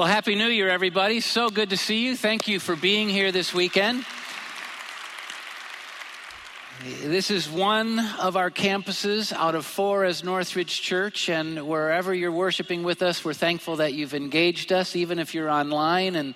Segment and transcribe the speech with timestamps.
[0.00, 1.20] Well, Happy New Year, everybody.
[1.20, 2.16] So good to see you.
[2.16, 4.06] Thank you for being here this weekend.
[7.02, 12.32] This is one of our campuses out of four as Northridge Church, and wherever you're
[12.32, 16.16] worshiping with us, we're thankful that you've engaged us, even if you're online.
[16.16, 16.34] And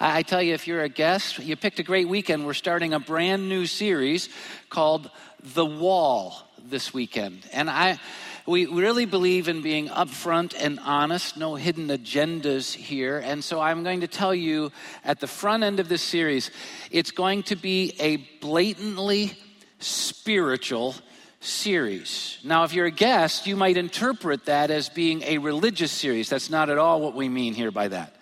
[0.00, 2.46] I tell you, if you're a guest, you picked a great weekend.
[2.46, 4.30] We're starting a brand new series
[4.70, 5.10] called
[5.52, 7.46] The Wall this weekend.
[7.52, 8.00] And I
[8.46, 13.18] we really believe in being upfront and honest, no hidden agendas here.
[13.18, 14.72] And so I'm going to tell you
[15.04, 16.50] at the front end of this series,
[16.90, 19.32] it's going to be a blatantly
[19.78, 20.96] spiritual
[21.40, 22.38] series.
[22.44, 26.28] Now, if you're a guest, you might interpret that as being a religious series.
[26.28, 28.16] That's not at all what we mean here by that.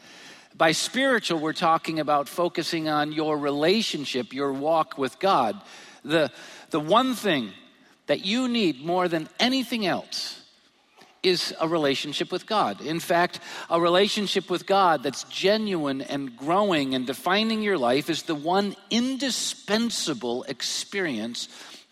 [0.54, 5.60] By spiritual, we're talking about focusing on your relationship, your walk with God.
[6.04, 6.30] The,
[6.70, 7.52] the one thing
[8.10, 10.42] that you need more than anything else
[11.22, 12.80] is a relationship with God.
[12.80, 13.38] In fact,
[13.70, 18.74] a relationship with God that's genuine and growing and defining your life is the one
[18.90, 21.48] indispensable experience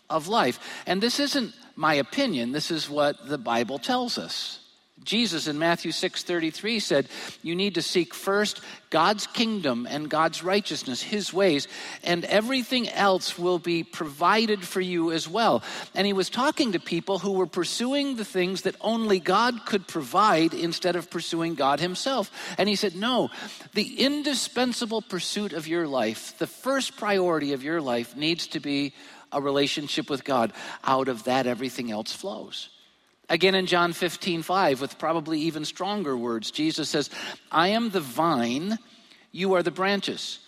[0.09, 0.59] of life.
[0.85, 4.59] And this isn't my opinion, this is what the Bible tells us.
[5.03, 7.09] Jesus in Matthew 6:33 said,
[7.41, 11.67] "You need to seek first God's kingdom and God's righteousness, his ways,
[12.03, 15.63] and everything else will be provided for you as well."
[15.95, 19.87] And he was talking to people who were pursuing the things that only God could
[19.87, 22.29] provide instead of pursuing God himself.
[22.57, 23.29] And he said, "No,
[23.73, 28.93] the indispensable pursuit of your life, the first priority of your life needs to be
[29.31, 30.53] a relationship with God.
[30.83, 32.69] Out of that everything else flows."
[33.29, 37.09] Again in John 15, 5, with probably even stronger words, Jesus says,
[37.51, 38.79] I am the vine,
[39.31, 40.39] you are the branches.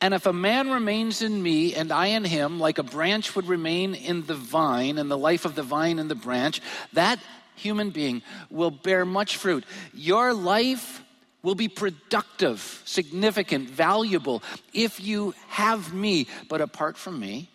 [0.00, 3.48] And if a man remains in me and I in him, like a branch would
[3.48, 7.18] remain in the vine, and the life of the vine in the branch, that
[7.56, 9.64] human being will bear much fruit.
[9.92, 11.02] Your life
[11.42, 14.42] will be productive, significant, valuable
[14.72, 16.26] if you have me.
[16.48, 17.48] But apart from me,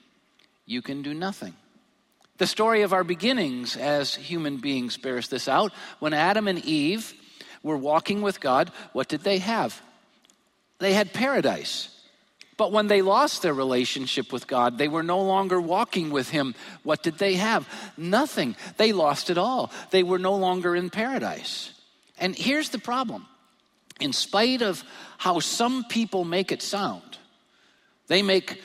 [0.66, 1.56] you can do nothing.
[2.38, 5.72] The story of our beginnings as human beings bears this out.
[6.00, 7.14] When Adam and Eve
[7.64, 9.82] were walking with God, what did they have?
[10.80, 11.90] They had paradise.
[12.58, 16.56] But when they lost their relationship with God, they were no longer walking with Him.
[16.84, 17.68] What did they have?
[17.98, 18.56] Nothing.
[18.78, 19.72] They lost it all.
[19.92, 21.72] They were no longer in paradise.
[22.18, 23.26] And here's the problem
[24.00, 24.84] in spite of
[25.18, 27.18] how some people make it sound,
[28.08, 28.62] they make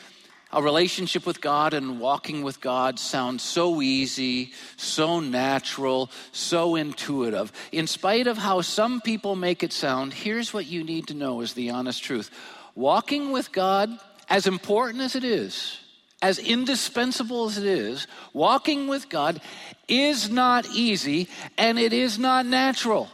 [0.52, 7.52] a relationship with God and walking with God sounds so easy, so natural, so intuitive.
[7.72, 11.40] In spite of how some people make it sound, here's what you need to know
[11.40, 12.30] is the honest truth.
[12.74, 13.90] Walking with God,
[14.28, 15.78] as important as it is,
[16.22, 19.40] as indispensable as it is, walking with God
[19.88, 23.08] is not easy and it is not natural.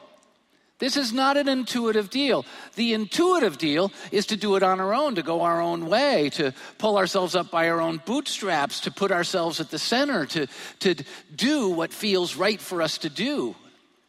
[0.78, 2.44] This is not an intuitive deal.
[2.74, 6.28] The intuitive deal is to do it on our own, to go our own way,
[6.30, 10.46] to pull ourselves up by our own bootstraps, to put ourselves at the center, to,
[10.80, 10.94] to
[11.34, 13.56] do what feels right for us to do.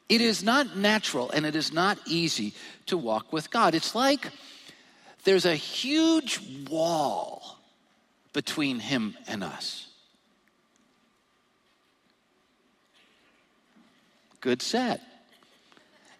[0.10, 2.54] It is not natural and it is not easy
[2.88, 3.74] to walk with God.
[3.74, 4.30] It's like
[5.24, 7.60] there's a huge wall
[8.34, 9.88] between Him and us.
[14.42, 15.02] Good set.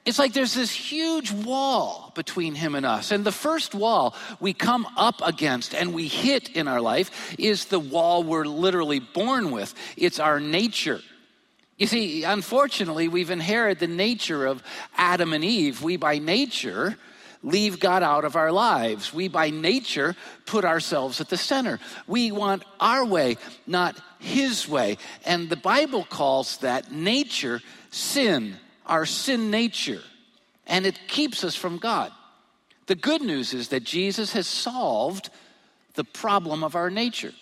[0.08, 3.12] It's like there's this huge wall between him and us.
[3.12, 7.66] And the first wall we come up against and we hit in our life is
[7.66, 9.76] the wall we're literally born with.
[9.98, 11.02] It's our nature.
[11.78, 14.64] You see, unfortunately, we've inherited the nature of
[14.96, 15.84] Adam and Eve.
[15.84, 16.98] We, by nature,
[17.44, 19.14] leave God out of our lives.
[19.14, 20.16] We, by nature,
[20.46, 21.82] put ourselves at the center.
[22.08, 23.36] We want our way,
[23.68, 25.00] not His way.
[25.26, 27.62] And the Bible calls that nature
[27.92, 28.56] sin
[28.88, 30.02] our sin nature,
[30.66, 32.12] and it keeps us from God.
[32.88, 35.30] The good news is that Jesus has solved
[35.96, 37.34] the problem of our nature.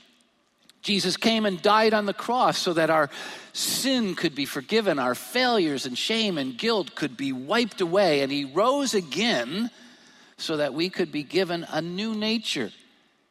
[0.81, 3.09] Jesus came and died on the cross so that our
[3.53, 8.31] sin could be forgiven, our failures and shame and guilt could be wiped away, and
[8.31, 9.71] He rose again
[10.37, 12.71] so that we could be given a new nature.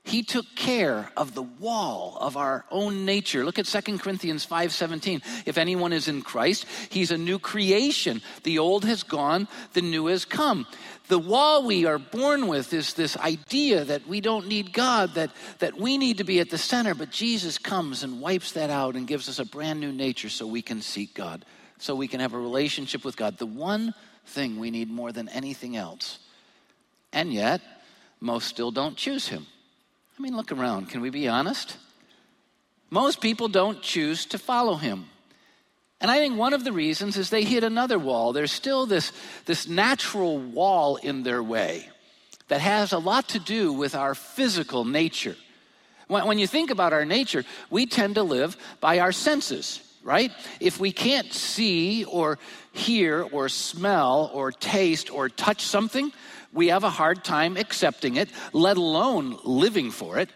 [0.07, 3.43] He took care of the wall of our own nature.
[3.43, 5.23] Look at 2 Corinthians 5:17.
[5.47, 8.21] If anyone is in Christ, he's a new creation.
[8.43, 10.67] The old has gone, the new has come.
[11.09, 15.31] The wall we are born with is this idea that we don't need God, that,
[15.59, 18.97] that we need to be at the center, but Jesus comes and wipes that out
[18.97, 21.47] and gives us a brand new nature so we can seek God,
[21.79, 23.39] so we can have a relationship with God.
[23.39, 23.95] The one
[24.27, 26.19] thing we need more than anything else.
[27.11, 27.63] And yet,
[28.21, 29.47] most still don't choose him.
[30.17, 30.91] I mean, look around.
[30.91, 31.77] Can we be honest?
[32.91, 35.07] Most people don't choose to follow him.
[36.01, 38.33] And I think one of the reasons is they hit another wall.
[38.33, 39.13] There's still this,
[39.47, 41.89] this natural wall in their way
[42.49, 45.37] that has a lot to do with our physical nature.
[46.09, 50.31] When, when you think about our nature, we tend to live by our senses, right?
[50.61, 52.39] If we can't see or
[52.73, 56.13] hear or smell or taste or touch something,
[56.55, 60.31] we have a hard time accepting it, let alone living for it.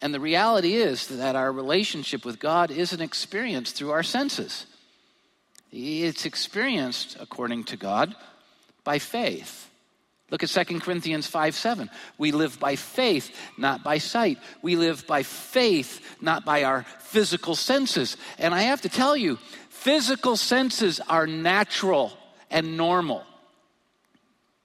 [0.00, 4.66] And the reality is that our relationship with God isn't experienced through our senses.
[5.70, 8.14] It's experienced, according to God,
[8.84, 9.70] by faith.
[10.30, 11.90] Look at 2 Corinthians 5 7.
[12.16, 14.38] We live by faith, not by sight.
[14.62, 18.16] We live by faith, not by our physical senses.
[18.38, 19.36] And I have to tell you,
[19.68, 22.12] physical senses are natural
[22.50, 23.24] and normal.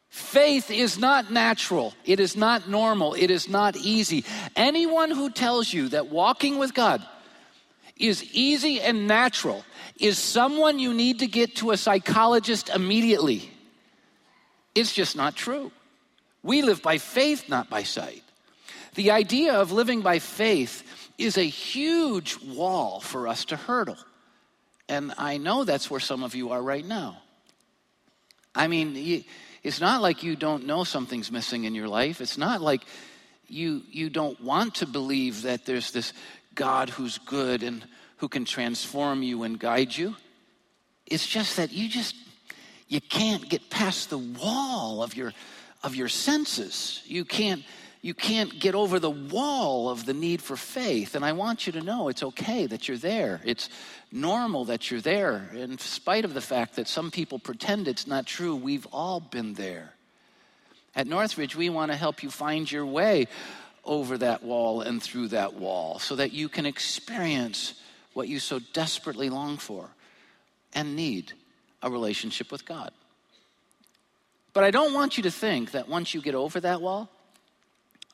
[0.10, 1.94] Faith is not natural.
[2.04, 3.14] It is not normal.
[3.14, 4.26] It is not easy.
[4.56, 7.06] Anyone who tells you that walking with God
[7.96, 9.64] is easy and natural
[10.00, 13.52] is someone you need to get to a psychologist immediately.
[14.74, 15.72] It's just not true.
[16.42, 18.24] We live by faith, not by sight.
[18.96, 20.84] The idea of living by faith
[21.18, 23.98] is a huge wall for us to hurdle.
[24.88, 27.22] And I know that's where some of you are right now.
[28.56, 29.24] I mean,
[29.64, 32.22] it's not like you don't know something's missing in your life.
[32.22, 32.82] It's not like
[33.48, 36.14] you, you don't want to believe that there's this
[36.56, 37.86] God who's good and
[38.18, 40.16] who can transform you and guide you.
[41.06, 42.16] It's just that you just
[42.88, 45.34] you can't get past the wall of your
[45.84, 47.02] of your senses.
[47.06, 47.64] You can't
[48.02, 51.16] you can't get over the wall of the need for faith.
[51.16, 53.42] And I want you to know it's okay that you're there.
[53.44, 53.70] It's
[54.12, 55.50] normal that you're there.
[55.54, 59.54] In spite of the fact that some people pretend it's not true, we've all been
[59.54, 59.94] there.
[60.96, 63.28] At Northridge, we want to help you find your way
[63.86, 67.76] over that wall and through that wall so that you can experience
[68.14, 69.90] what you so desperately long for
[70.74, 71.34] and need
[71.82, 72.92] a relationship with God.
[74.54, 77.10] But I don't want you to think that once you get over that wall,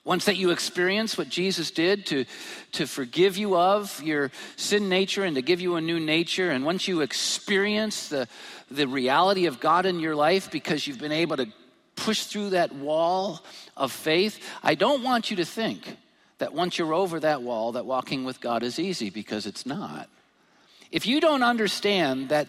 [0.06, 2.25] once that you experience what Jesus did to,
[2.74, 6.63] to forgive you of your sin nature and to give you a new nature, and
[6.63, 8.28] once you experience the,
[8.69, 11.48] the reality of God in your life because you've been able to
[11.96, 13.42] push through that wall
[13.75, 15.98] of faith, I don't want you to think
[16.38, 20.08] that once you're over that wall, that walking with God is easy because it's not.
[20.92, 22.48] If you don't understand that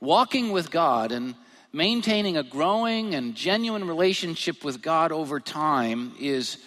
[0.00, 1.36] walking with God and
[1.72, 6.58] maintaining a growing and genuine relationship with God over time is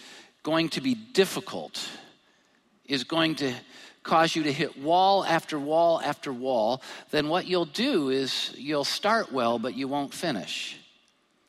[0.44, 1.84] going to be difficult,
[2.86, 3.52] is going to
[4.04, 8.84] cause you to hit wall after wall after wall, then what you'll do is you'll
[8.84, 10.76] start well, but you won't finish.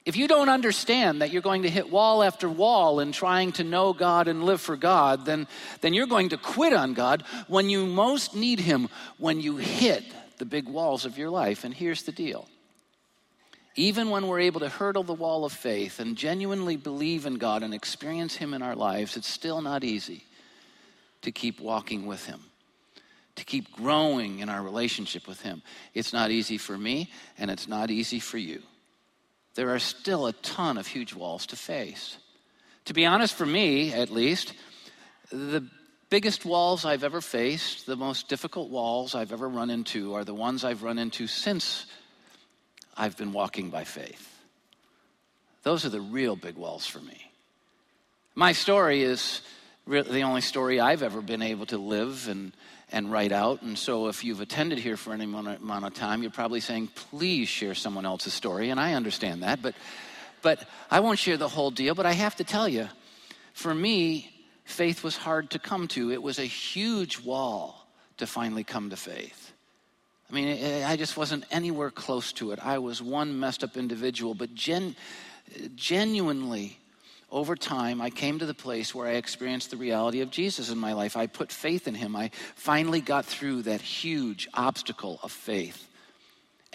[0.06, 3.64] If you don't understand that you're going to hit wall after wall in trying to
[3.64, 5.48] know God and live for God, then,
[5.82, 8.88] then you're going to quit on God when you most need Him,
[9.18, 10.04] when you hit
[10.38, 11.64] the big walls of your life.
[11.64, 12.48] And here's the deal
[13.76, 17.62] even when we're able to hurdle the wall of faith and genuinely believe in God
[17.62, 20.24] and experience Him in our lives, it's still not easy
[21.22, 22.40] to keep walking with Him,
[23.36, 25.62] to keep growing in our relationship with Him.
[25.94, 28.62] It's not easy for me, and it's not easy for you.
[29.56, 32.18] There are still a ton of huge walls to face.
[32.86, 34.54] To be honest, for me at least,
[35.32, 35.68] the
[36.10, 40.34] biggest walls I've ever faced, the most difficult walls I've ever run into, are the
[40.34, 41.88] ones I've run into since
[42.98, 44.32] I've been walking by faith.
[45.64, 47.32] Those are the real big walls for me.
[48.36, 49.42] My story is
[49.86, 52.54] really the only story I've ever been able to live and,
[52.92, 53.62] and write out.
[53.62, 57.48] And so, if you've attended here for any amount of time, you're probably saying, please
[57.48, 58.70] share someone else's story.
[58.70, 59.62] And I understand that.
[59.62, 59.76] But,
[60.42, 61.96] but I won't share the whole deal.
[61.96, 62.90] But I have to tell you,
[63.54, 64.32] for me,
[64.66, 66.12] faith was hard to come to.
[66.12, 67.88] It was a huge wall
[68.18, 69.45] to finally come to faith.
[70.30, 72.60] I mean, I just wasn't anywhere close to it.
[72.64, 74.96] I was one messed up individual, but gen,
[75.76, 76.80] genuinely,
[77.32, 80.78] over time, I came to the place where I experienced the reality of Jesus in
[80.78, 81.18] my life.
[81.18, 82.16] I put faith in him.
[82.16, 85.88] I finally got through that huge obstacle of faith.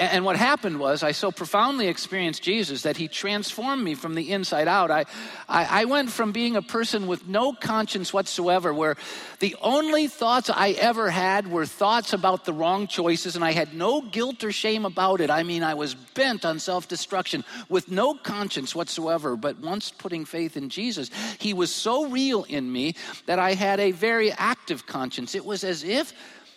[0.01, 4.33] And what happened was, I so profoundly experienced Jesus that he transformed me from the
[4.33, 4.91] inside out.
[4.91, 5.05] I,
[5.47, 8.97] I, I, went from being a person with no conscience whatsoever, where
[9.41, 13.75] the only thoughts I ever had were thoughts about the wrong choices, and I had
[13.75, 15.29] no guilt or shame about it.
[15.29, 19.37] I mean, I was bent on self destruction with no conscience whatsoever.
[19.37, 22.95] But once putting faith in Jesus, he was so real in me
[23.27, 25.35] that I had a very active conscience.
[25.35, 26.15] It was as if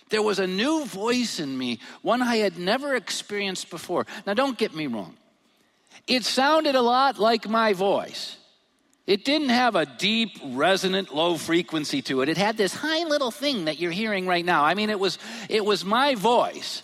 [0.10, 4.06] there was a new voice in me, one I had never experienced before.
[4.26, 5.18] Now, don't get me wrong,
[6.08, 8.38] it sounded a lot like my voice.
[9.06, 12.30] It didn't have a deep, resonant, low frequency to it.
[12.30, 14.64] It had this high little thing that you're hearing right now.
[14.64, 15.18] I mean, it was,
[15.50, 16.84] it was my voice.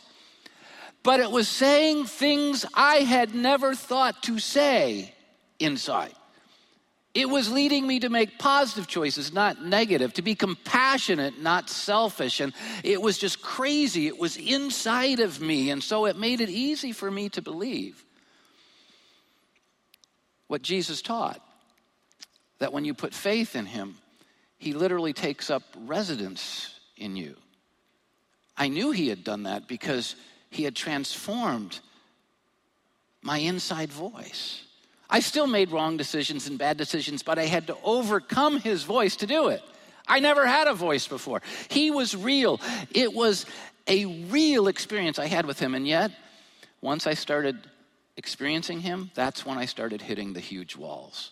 [1.04, 5.14] but it was saying things I had never thought to say
[5.60, 6.14] inside.
[7.20, 12.40] It was leading me to make positive choices, not negative, to be compassionate, not selfish.
[12.40, 14.08] And it was just crazy.
[14.08, 15.70] It was inside of me.
[15.70, 18.06] And so it made it easy for me to believe
[20.48, 21.42] what Jesus taught
[22.60, 23.98] that when you put faith in Him,
[24.58, 27.36] He literally takes up residence in you.
[28.56, 30.16] I knew He had done that because
[30.52, 31.82] He had transformed
[33.22, 34.64] my inside voice.
[35.10, 39.16] I still made wrong decisions and bad decisions, but I had to overcome his voice
[39.18, 39.64] to do it.
[40.08, 41.42] I never had a voice before.
[41.70, 42.60] He was real.
[42.92, 43.46] It was
[43.88, 45.74] a real experience I had with him.
[45.76, 46.12] And yet,
[46.82, 47.58] once I started
[48.18, 51.32] experiencing him, that's when I started hitting the huge walls.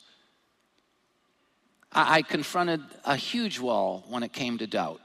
[1.91, 5.01] I, confronted a huge wall when it came to doubt.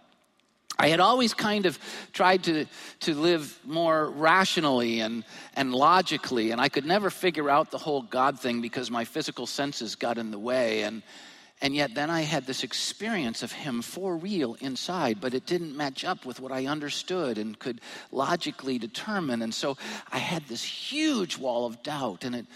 [0.79, 1.79] I had always kind of
[2.13, 2.67] tried to,
[3.01, 5.25] to live more rationally and,
[5.55, 9.47] and logically, and I could never figure out the whole God thing because my physical
[9.47, 10.83] senses got in the way.
[10.83, 11.03] And,
[11.61, 15.77] and yet then I had this experience of Him for real inside, but it didn't
[15.77, 19.43] match up with what I understood and could logically determine.
[19.43, 19.77] And so
[20.11, 22.47] I had this huge wall of doubt, and it,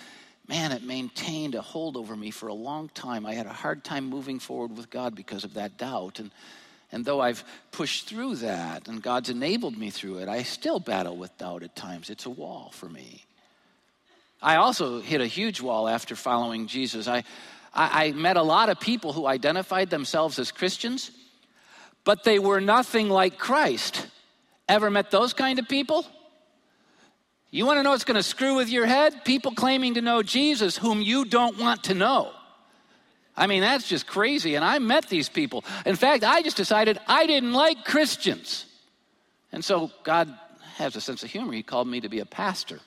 [0.48, 3.26] man, it maintained a hold over me for a long time.
[3.26, 6.18] I had a hard time moving forward with God because of that doubt.
[6.18, 6.30] And
[6.92, 11.16] and though I've pushed through that and God's enabled me through it, I still battle
[11.16, 12.10] with doubt at times.
[12.10, 13.24] It's a wall for me.
[14.40, 17.08] I also hit a huge wall after following Jesus.
[17.08, 17.24] I,
[17.74, 21.10] I, I met a lot of people who identified themselves as Christians,
[22.04, 24.06] but they were nothing like Christ.
[24.68, 26.06] Ever met those kind of people?
[27.50, 29.24] You want to know what's going to screw with your head?
[29.24, 32.32] People claiming to know Jesus whom you don't want to know.
[33.36, 34.54] I mean, that's just crazy.
[34.54, 35.64] And I met these people.
[35.84, 38.64] In fact, I just decided I didn't like Christians.
[39.52, 40.32] And so God
[40.76, 41.52] has a sense of humor.
[41.52, 42.80] He called me to be a pastor.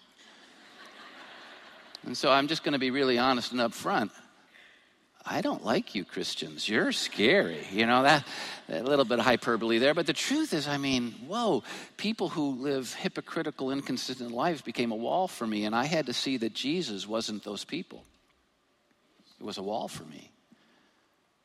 [2.05, 4.11] And so I'm just going to be really honest and upfront.
[5.25, 6.67] I don't like you Christians.
[6.67, 7.59] You're scary.
[7.71, 8.25] You know, that,
[8.69, 9.93] a little bit of hyperbole there.
[9.93, 11.63] But the truth is, I mean, whoa,
[11.97, 15.65] people who live hypocritical, inconsistent lives became a wall for me.
[15.65, 18.03] And I had to see that Jesus wasn't those people.
[19.39, 20.31] It was a wall for me.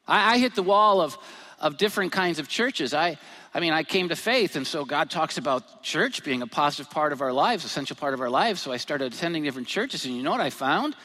[0.07, 1.17] I, I hit the wall of,
[1.61, 2.95] of different kinds of churches.
[2.95, 3.19] I,
[3.53, 6.91] I mean, I came to faith, and so God talks about church being a positive
[6.91, 8.61] part of our lives, essential part of our lives.
[8.61, 10.97] So I started attending different churches, and you know what I found?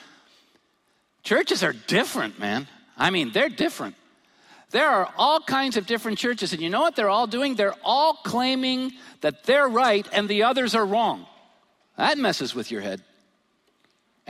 [1.24, 2.68] Churches are different, man.
[2.98, 3.96] I mean, they're different.
[4.72, 7.56] There are all kinds of different churches, and you know what they're all doing?
[7.56, 11.26] They're all claiming that they're right and the others are wrong.
[11.98, 13.02] That messes with your head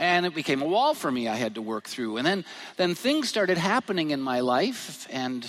[0.00, 2.16] and it became a wall for me I had to work through.
[2.16, 2.46] And then,
[2.78, 5.46] then things started happening in my life, and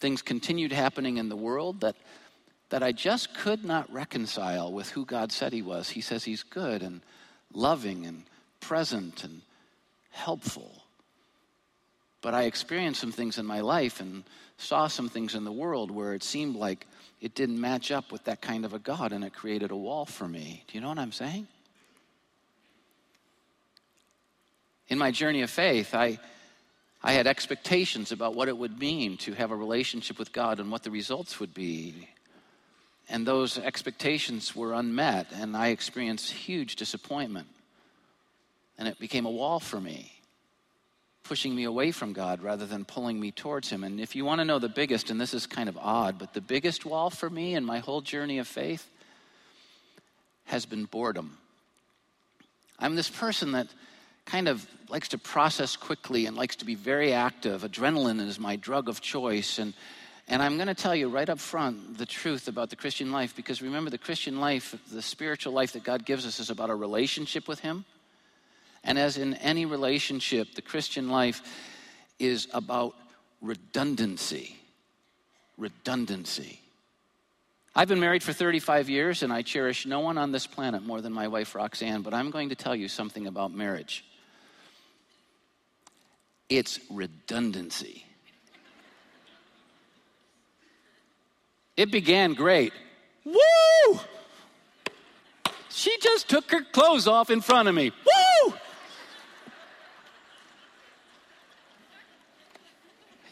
[0.00, 1.94] things continued happening in the world that,
[2.70, 5.90] that I just could not reconcile with who God said He was.
[5.90, 7.02] He says He's good and
[7.52, 8.24] loving and
[8.58, 9.42] present and
[10.10, 10.82] helpful.
[12.20, 14.24] But I experienced some things in my life and
[14.58, 16.88] saw some things in the world where it seemed like
[17.20, 20.04] it didn't match up with that kind of a God, and it created a wall
[20.04, 20.64] for me.
[20.66, 21.46] Do you know what I'm saying?
[24.88, 26.18] In my journey of faith, I,
[27.02, 30.70] I had expectations about what it would mean to have a relationship with God and
[30.70, 32.08] what the results would be.
[33.08, 37.48] And those expectations were unmet, and I experienced huge disappointment.
[38.78, 40.12] And it became a wall for me,
[41.22, 43.84] pushing me away from God rather than pulling me towards Him.
[43.84, 46.34] And if you want to know the biggest, and this is kind of odd, but
[46.34, 48.88] the biggest wall for me in my whole journey of faith
[50.46, 51.38] has been boredom.
[52.78, 53.68] I'm this person that
[54.24, 57.62] kind of likes to process quickly and likes to be very active.
[57.62, 59.58] Adrenaline is my drug of choice.
[59.58, 59.74] And,
[60.28, 63.36] and I'm going to tell you right up front the truth about the Christian life
[63.36, 66.74] because remember, the Christian life, the spiritual life that God gives us, is about a
[66.74, 67.84] relationship with Him.
[68.82, 71.42] And as in any relationship, the Christian life
[72.18, 72.94] is about
[73.40, 74.56] redundancy.
[75.56, 76.60] Redundancy.
[77.74, 81.00] I've been married for 35 years and I cherish no one on this planet more
[81.00, 84.04] than my wife Roxanne, but I'm going to tell you something about marriage
[86.48, 88.04] it's redundancy.
[91.76, 92.72] It began great.
[93.24, 94.00] Woo!
[95.70, 97.90] She just took her clothes off in front of me.
[97.90, 98.54] Woo!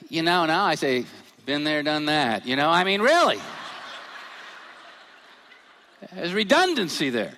[0.08, 1.06] You know, now I say,
[1.46, 2.46] been there, done that.
[2.46, 3.38] You know, I mean, really.
[6.12, 7.34] There's redundancy there.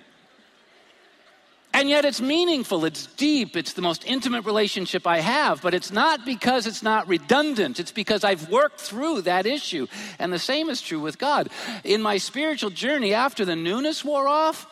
[1.85, 5.93] And yet it's meaningful, it's deep, it's the most intimate relationship I have, but it's
[5.93, 7.79] not because it's not redundant.
[7.79, 9.87] It's because I've worked through that issue.
[10.19, 11.51] And the same is true with God.
[11.85, 14.67] In my spiritual journey, after the newness wore off,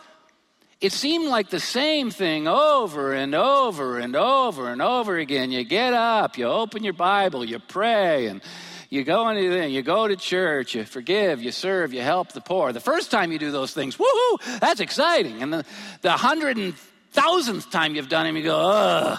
[0.81, 5.52] it seemed like the same thing over and over and over and over again.
[5.52, 8.40] You get up, you open your Bible, you pray, and
[8.88, 12.73] you go into you go to church, you forgive, you serve, you help the poor.
[12.73, 15.42] The first time you do those things, woohoo, that's exciting.
[15.42, 15.64] And the,
[16.00, 16.73] the hundred and
[17.12, 19.19] thousandth time you've done them, you go, ugh.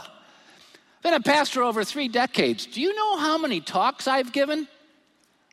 [1.01, 2.65] Been a pastor over three decades.
[2.65, 4.67] Do you know how many talks I've given?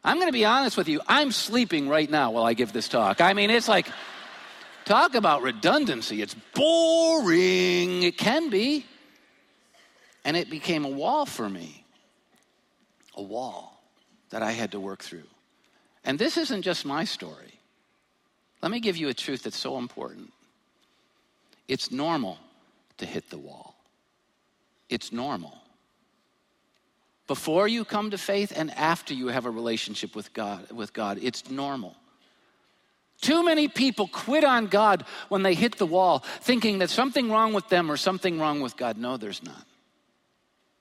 [0.05, 1.01] I'm going to be honest with you.
[1.07, 3.21] I'm sleeping right now while I give this talk.
[3.21, 3.89] I mean, it's like,
[4.85, 6.23] talk about redundancy.
[6.23, 8.03] It's boring.
[8.05, 8.87] It can be.
[10.25, 11.85] And it became a wall for me.
[13.17, 13.83] A wall
[14.31, 15.27] that I had to work through.
[16.05, 17.61] And this isn't just my story.
[18.63, 20.33] Let me give you a truth that's so important.
[21.71, 22.37] It's normal
[22.97, 23.77] to hit the wall.
[24.89, 25.57] It's normal.
[27.29, 31.21] Before you come to faith and after you have a relationship with God with God
[31.23, 31.95] it's normal.
[33.21, 37.53] Too many people quit on God when they hit the wall thinking that something wrong
[37.53, 38.99] with them or something wrong with God.
[38.99, 39.65] No there's not.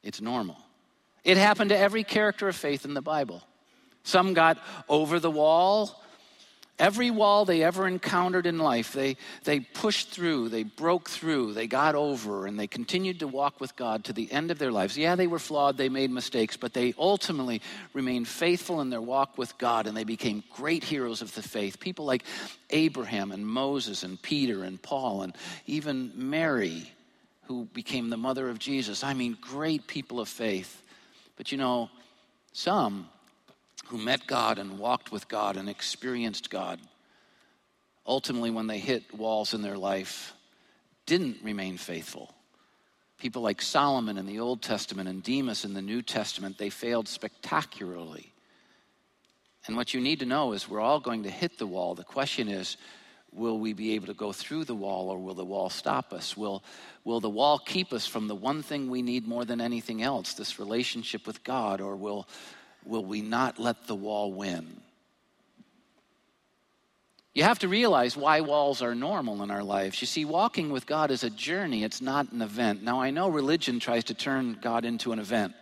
[0.01, 0.57] It's normal.
[1.23, 3.43] It happened to every character of faith in the Bible.
[4.01, 6.03] Some got over the wall
[6.79, 11.67] Every wall they ever encountered in life, they, they pushed through, they broke through, they
[11.67, 14.97] got over, and they continued to walk with God to the end of their lives.
[14.97, 17.61] Yeah, they were flawed, they made mistakes, but they ultimately
[17.93, 21.81] remained faithful in their walk with God, and they became great heroes of the faith.
[21.81, 22.23] People like
[22.69, 25.35] Abraham and Moses and Peter and Paul, and
[25.67, 26.89] even Mary,
[27.43, 29.03] who became the mother of Jesus.
[29.03, 30.81] I mean, great people of faith.
[31.35, 31.89] But you know,
[32.53, 33.09] some
[33.89, 36.79] who met God and walked with God and experienced God,
[38.05, 40.33] ultimately, when they hit walls in their life,
[41.05, 42.33] didn't remain faithful.
[43.17, 47.07] People like Solomon in the Old Testament and Demas in the New Testament, they failed
[47.07, 48.31] spectacularly.
[49.65, 51.95] And what you need to know is we're all going to hit the wall.
[51.95, 52.77] The question is,
[53.31, 56.37] will we be able to go through the wall or will the wall stop us?
[56.37, 56.63] Will,
[57.03, 60.33] will the wall keep us from the one thing we need more than anything else,
[60.33, 62.27] this relationship with God, or will,
[62.85, 64.81] will we not let the wall win?
[67.33, 70.01] You have to realize why walls are normal in our lives.
[70.01, 72.83] You see, walking with God is a journey, it's not an event.
[72.83, 75.53] Now, I know religion tries to turn God into an event.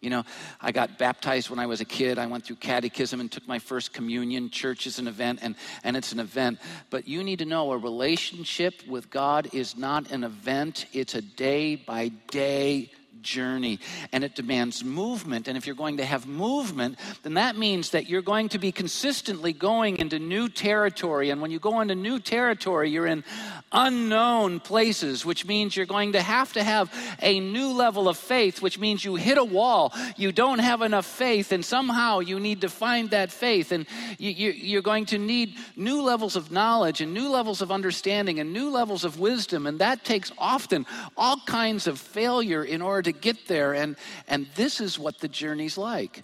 [0.00, 0.24] You know,
[0.60, 2.18] I got baptized when I was a kid.
[2.18, 4.48] I went through catechism and took my first communion.
[4.48, 6.58] Church is an event, and, and it's an event.
[6.88, 11.20] But you need to know a relationship with God is not an event, it's a
[11.20, 12.90] day by day
[13.22, 13.78] journey
[14.12, 15.48] and it demands movement.
[15.48, 18.72] And if you're going to have movement, then that means that you're going to be
[18.72, 21.30] consistently going into new territory.
[21.30, 23.24] And when you go into new territory, you're in
[23.72, 28.62] unknown places, which means you're going to have to have a new level of faith,
[28.62, 29.92] which means you hit a wall.
[30.16, 33.72] You don't have enough faith, and somehow you need to find that faith.
[33.72, 33.86] And
[34.18, 38.52] you, are going to need new levels of knowledge and new levels of understanding and
[38.52, 39.66] new levels of wisdom.
[39.66, 43.74] And that takes often all kinds of failure in order to to get there.
[43.74, 43.96] And,
[44.28, 46.22] and this is what the journey's like.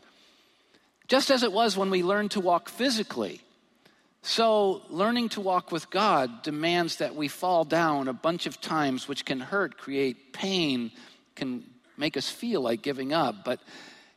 [1.09, 3.41] Just as it was when we learned to walk physically.
[4.23, 9.07] So, learning to walk with God demands that we fall down a bunch of times,
[9.07, 10.91] which can hurt, create pain,
[11.37, 11.63] can
[11.97, 13.45] make us feel like giving up.
[13.45, 13.61] But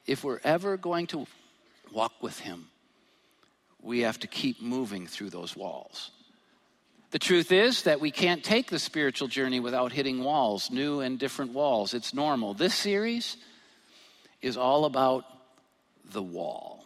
[0.08, 1.28] if we're ever going to
[1.94, 2.70] walk with Him,
[3.84, 6.10] we have to keep moving through those walls.
[7.12, 11.18] The truth is that we can't take the spiritual journey without hitting walls, new and
[11.18, 11.94] different walls.
[11.94, 12.54] It's normal.
[12.54, 13.36] This series
[14.42, 15.26] is all about
[16.12, 16.86] the wall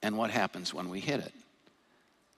[0.00, 1.34] and what happens when we hit it.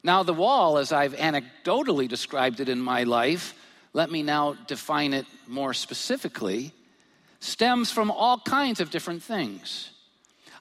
[0.03, 3.55] Now, the wall, as I've anecdotally described it in my life,
[3.93, 6.73] let me now define it more specifically,
[7.41, 9.91] stems from all kinds of different things.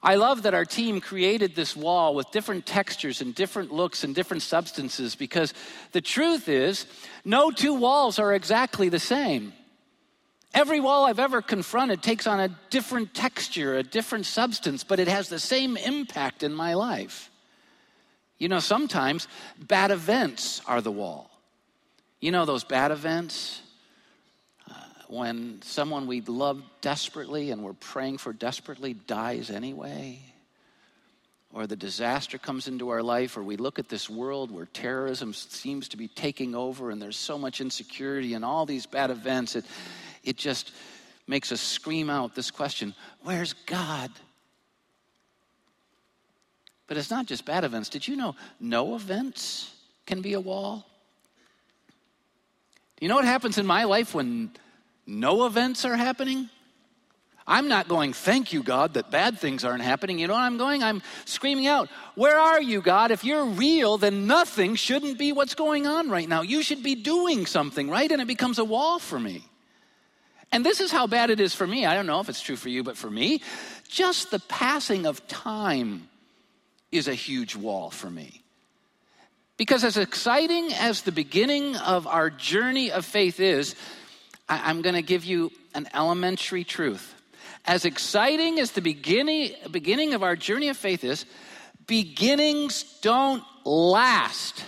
[0.02, 4.14] I love that our team created this wall with different textures and different looks and
[4.14, 5.52] different substances because
[5.92, 6.86] the truth is,
[7.24, 9.52] no two walls are exactly the same.
[10.54, 15.06] Every wall I've ever confronted takes on a different texture, a different substance, but it
[15.06, 17.30] has the same impact in my life.
[18.38, 21.30] You know, sometimes bad events are the wall.
[22.20, 23.60] You know, those bad events?
[25.10, 30.20] When someone we love desperately and we're praying for desperately dies anyway,
[31.52, 35.34] or the disaster comes into our life, or we look at this world where terrorism
[35.34, 39.56] seems to be taking over and there's so much insecurity and all these bad events,
[39.56, 39.64] it,
[40.22, 40.70] it just
[41.26, 42.94] makes us scream out this question
[43.24, 44.10] Where's God?
[46.86, 47.88] But it's not just bad events.
[47.88, 49.74] Did you know no events
[50.06, 50.86] can be a wall?
[52.96, 54.50] Do you know what happens in my life when
[55.10, 56.48] no events are happening?
[57.46, 60.20] I'm not going, thank you, God, that bad things aren't happening.
[60.20, 60.84] You know what I'm going?
[60.84, 63.10] I'm screaming out, where are you, God?
[63.10, 66.42] If you're real, then nothing shouldn't be what's going on right now.
[66.42, 68.10] You should be doing something, right?
[68.10, 69.42] And it becomes a wall for me.
[70.52, 71.86] And this is how bad it is for me.
[71.86, 73.42] I don't know if it's true for you, but for me,
[73.88, 76.08] just the passing of time
[76.92, 78.42] is a huge wall for me.
[79.56, 83.74] Because as exciting as the beginning of our journey of faith is,
[84.50, 87.14] I'm going to give you an elementary truth.
[87.64, 91.24] As exciting as the beginning, beginning of our journey of faith is,
[91.86, 94.64] beginnings don't last.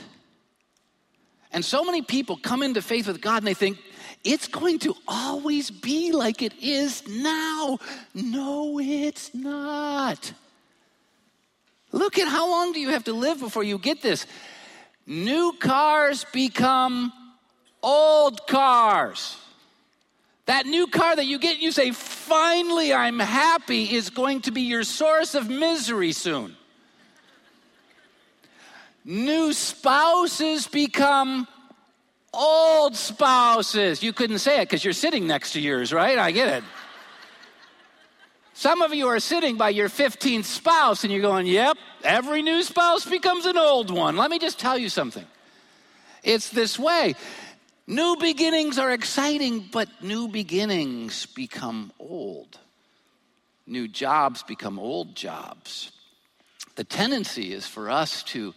[1.50, 3.78] And so many people come into faith with God and they think,
[4.24, 7.78] it's going to always be like it is now.
[8.14, 10.32] No, it's not.
[11.90, 14.26] Look at how long do you have to live before you get this?
[15.06, 17.12] New cars become
[17.82, 19.36] old cars.
[20.46, 24.62] That new car that you get, you say, finally, I'm happy, is going to be
[24.62, 26.56] your source of misery soon.
[29.04, 31.46] New spouses become
[32.32, 34.02] old spouses.
[34.02, 36.18] You couldn't say it because you're sitting next to yours, right?
[36.18, 36.64] I get it.
[38.54, 42.62] Some of you are sitting by your 15th spouse and you're going, yep, every new
[42.62, 44.16] spouse becomes an old one.
[44.16, 45.24] Let me just tell you something.
[46.22, 47.14] It's this way.
[47.92, 52.58] New beginnings are exciting, but new beginnings become old.
[53.66, 55.92] New jobs become old jobs.
[56.76, 58.54] The tendency is for us to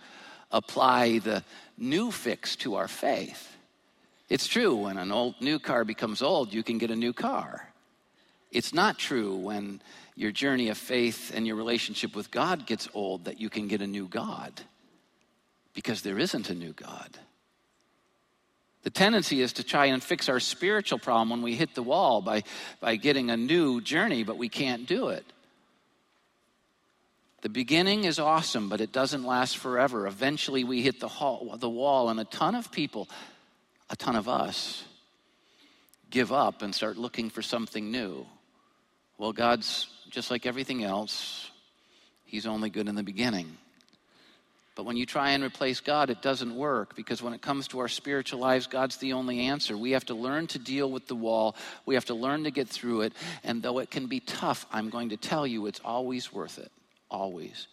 [0.51, 1.43] apply the
[1.77, 3.57] new fix to our faith.
[4.29, 7.73] It's true when an old new car becomes old, you can get a new car.
[8.53, 9.81] It's not true when
[10.15, 13.81] your journey of faith and your relationship with God gets old that you can get
[13.81, 14.61] a new God
[15.73, 17.19] because there isn't a new God.
[18.85, 22.21] The tendency is to try and fix our spiritual problem when we hit the wall
[22.21, 22.43] by,
[22.79, 25.25] by getting a new journey, but we can't do it.
[27.41, 30.05] The beginning is awesome, but it doesn't last forever.
[30.05, 33.09] Eventually, we hit the, hall, the wall, and a ton of people,
[33.89, 34.83] a ton of us,
[36.11, 38.23] give up and start looking for something new.
[39.17, 41.49] Well, God's just like everything else,
[42.23, 43.57] He's only good in the beginning.
[44.75, 47.79] But when you try and replace God, it doesn't work because when it comes to
[47.79, 49.77] our spiritual lives, God's the only answer.
[49.77, 52.67] We have to learn to deal with the wall, we have to learn to get
[52.67, 53.13] through it.
[53.43, 56.71] And though it can be tough, I'm going to tell you it's always worth it.
[57.09, 57.67] Always.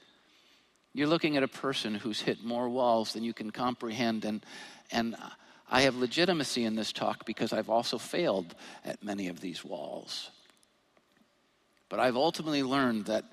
[0.95, 4.25] You're looking at a person who's hit more walls than you can comprehend.
[4.25, 4.45] And,
[4.93, 5.17] and
[5.69, 10.31] I have legitimacy in this talk because I've also failed at many of these walls.
[11.89, 13.25] But I've ultimately learned that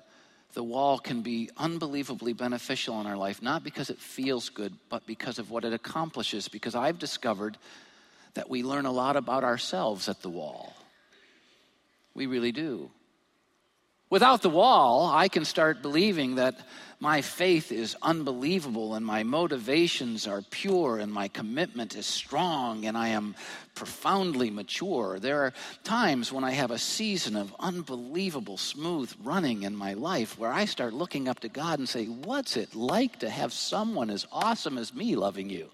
[0.54, 5.06] the wall can be unbelievably beneficial in our life, not because it feels good, but
[5.06, 6.48] because of what it accomplishes.
[6.48, 7.56] Because I've discovered
[8.34, 10.74] that we learn a lot about ourselves at the wall.
[12.14, 12.90] We really do.
[14.10, 16.58] Without the wall, I can start believing that
[16.98, 22.98] my faith is unbelievable and my motivations are pure and my commitment is strong and
[22.98, 23.36] I am
[23.76, 25.20] profoundly mature.
[25.20, 25.52] There are
[25.84, 30.64] times when I have a season of unbelievable smooth running in my life where I
[30.64, 34.76] start looking up to God and say, What's it like to have someone as awesome
[34.76, 35.70] as me loving you?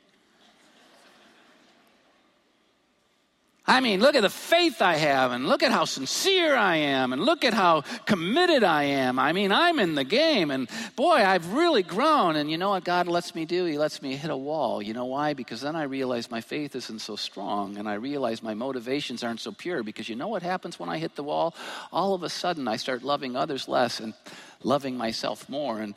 [3.69, 7.13] I mean, look at the faith I have, and look at how sincere I am,
[7.13, 9.19] and look at how committed I am.
[9.19, 12.37] I mean, I'm in the game, and boy, I've really grown.
[12.37, 13.65] And you know what God lets me do?
[13.65, 14.81] He lets me hit a wall.
[14.81, 15.35] You know why?
[15.35, 19.41] Because then I realize my faith isn't so strong, and I realize my motivations aren't
[19.41, 19.83] so pure.
[19.83, 21.55] Because you know what happens when I hit the wall?
[21.93, 24.15] All of a sudden, I start loving others less and
[24.63, 25.81] loving myself more.
[25.81, 25.95] And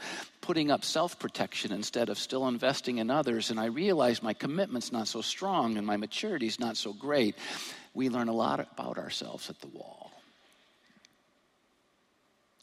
[0.50, 3.52] putting up self protection instead of still investing in others.
[3.52, 7.36] And I realize my commitment's not so strong and my maturity's not so great.
[7.94, 10.12] We learn a lot about ourselves at the wall.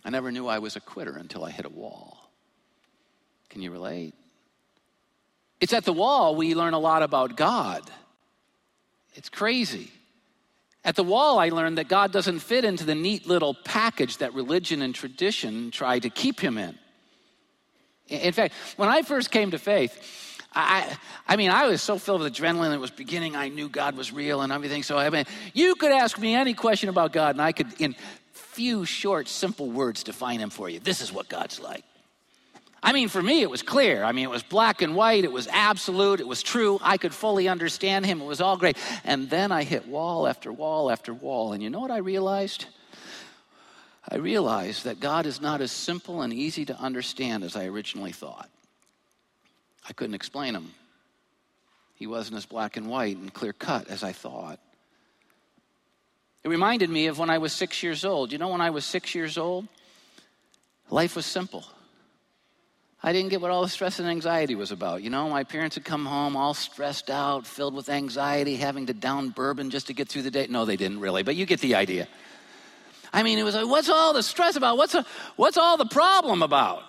[0.04, 2.28] I never knew I was a quitter until I hit a wall.
[3.50, 4.14] Can you relate?
[5.61, 7.88] It's at the wall we learn a lot about God.
[9.14, 9.92] It's crazy.
[10.87, 14.33] At the wall, I learned that God doesn't fit into the neat little package that
[14.35, 16.79] religion and tradition try to keep him in.
[18.07, 20.96] In fact, when I first came to faith, I,
[21.27, 22.72] I mean, I was so filled with adrenaline.
[22.72, 23.35] It was beginning.
[23.35, 24.85] I knew God was real and everything.
[24.85, 27.96] So, I mean, you could ask me any question about God, and I could, in
[28.33, 30.79] few short, simple words, define Him for you.
[30.79, 31.85] This is what God's like.
[32.87, 34.05] I mean, for me, it was clear.
[34.05, 35.25] I mean, it was black and white.
[35.25, 36.20] It was absolute.
[36.20, 36.79] It was true.
[36.81, 38.20] I could fully understand Him.
[38.20, 38.79] It was all great.
[39.03, 41.53] And then I hit wall after wall after wall.
[41.53, 42.66] And you know what I realized?
[44.09, 48.12] I realized that God is not as simple and easy to understand as I originally
[48.12, 48.49] thought.
[49.88, 50.72] I couldn't explain him.
[51.96, 54.61] He wasn't as black and white and clear cut as I thought.
[56.44, 58.31] It reminded me of when I was six years old.
[58.31, 59.66] You know, when I was six years old,
[60.88, 61.64] life was simple.
[63.07, 65.01] I didn't get what all the stress and anxiety was about.
[65.01, 68.92] You know, my parents had come home all stressed out, filled with anxiety, having to
[68.92, 70.49] down bourbon just to get through the day.
[70.51, 72.09] No, they didn't really, but you get the idea.
[73.12, 74.77] I mean, it was like, what's all the stress about?
[74.77, 76.83] What's, a, what's all the problem about?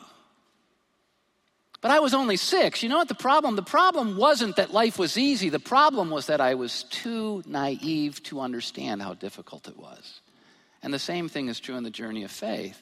[1.81, 2.81] But I was only six.
[2.81, 3.55] You know what the problem?
[3.55, 5.49] The problem wasn't that life was easy.
[5.49, 10.21] The problem was that I was too naive to understand how difficult it was.
[10.81, 12.81] And the same thing is true in the journey of faith.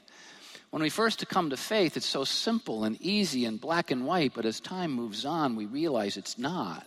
[0.75, 4.33] When we first come to faith, it's so simple and easy and black and white,
[4.35, 6.85] but as time moves on, we realize it's not.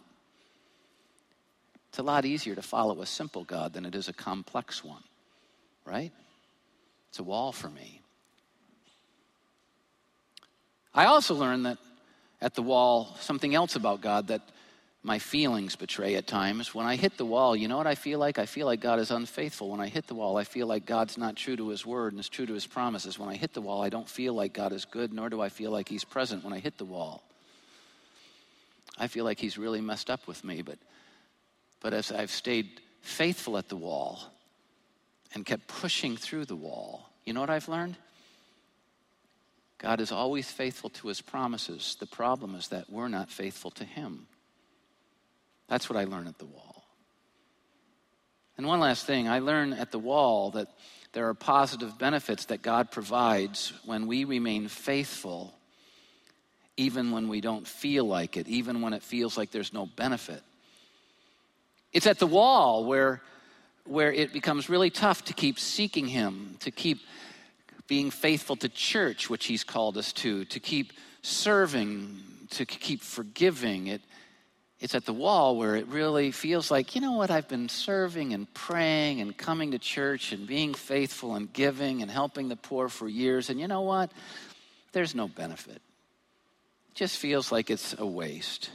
[1.89, 5.03] It's a lot easier to follow a simple God than it is a complex one,
[5.87, 6.13] right?
[7.09, 8.03] It's a wall for me.
[10.93, 11.79] I also learned that
[12.43, 14.43] at the wall something else about God that
[15.03, 16.75] my feelings betray at times.
[16.75, 18.39] When I hit the wall, you know what I feel like?
[18.39, 19.71] I feel like God is unfaithful.
[19.71, 22.21] When I hit the wall, I feel like God's not true to his word and
[22.21, 23.19] is true to his promises.
[23.19, 25.49] When I hit the wall, I don't feel like God is good, nor do I
[25.49, 27.23] feel like he's present when I hit the wall.
[28.99, 30.79] I feel like he's really messed up with me, but
[31.81, 34.21] but as I've stayed faithful at the wall
[35.35, 37.97] and kept pushing through the wall, you know what I've learned?
[39.79, 41.97] God is always faithful to his promises.
[42.01, 44.27] The problem is that we're not faithful to him.
[45.69, 46.85] That's what I learn at the wall.
[48.57, 50.69] And one last thing I learn at the wall that
[51.13, 55.55] there are positive benefits that God provides when we remain faithful,
[56.77, 60.43] even when we don't feel like it, even when it feels like there's no benefit.
[61.93, 63.23] It's at the wall where,
[63.85, 66.99] where it becomes really tough to keep seeking Him, to keep
[67.87, 72.19] being faithful to church, which He's called us to, to keep serving,
[72.51, 73.87] to keep forgiving.
[73.87, 74.03] It,
[74.81, 78.33] it's at the wall where it really feels like, you know what, I've been serving
[78.33, 82.89] and praying and coming to church and being faithful and giving and helping the poor
[82.89, 84.13] for years, and you know what?
[84.93, 85.77] There's no benefit.
[85.77, 88.71] It just feels like it's a waste.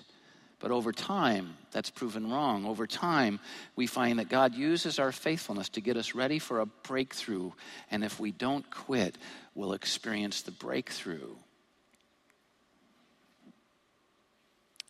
[0.60, 2.66] But over time, that's proven wrong.
[2.66, 3.42] Over time,
[3.76, 7.52] we find that God uses our faithfulness to get us ready for a breakthrough.
[7.92, 9.18] And if we don't quit,
[9.56, 11.36] we'll experience the breakthrough.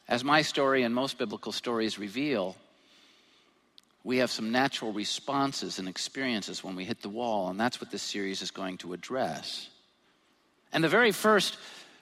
[0.07, 2.55] As my story and most biblical stories reveal,
[4.03, 7.89] we have some natural responses and experiences when we hit the wall, and that's what
[7.89, 9.69] this series is going to address.
[10.73, 11.57] And the very first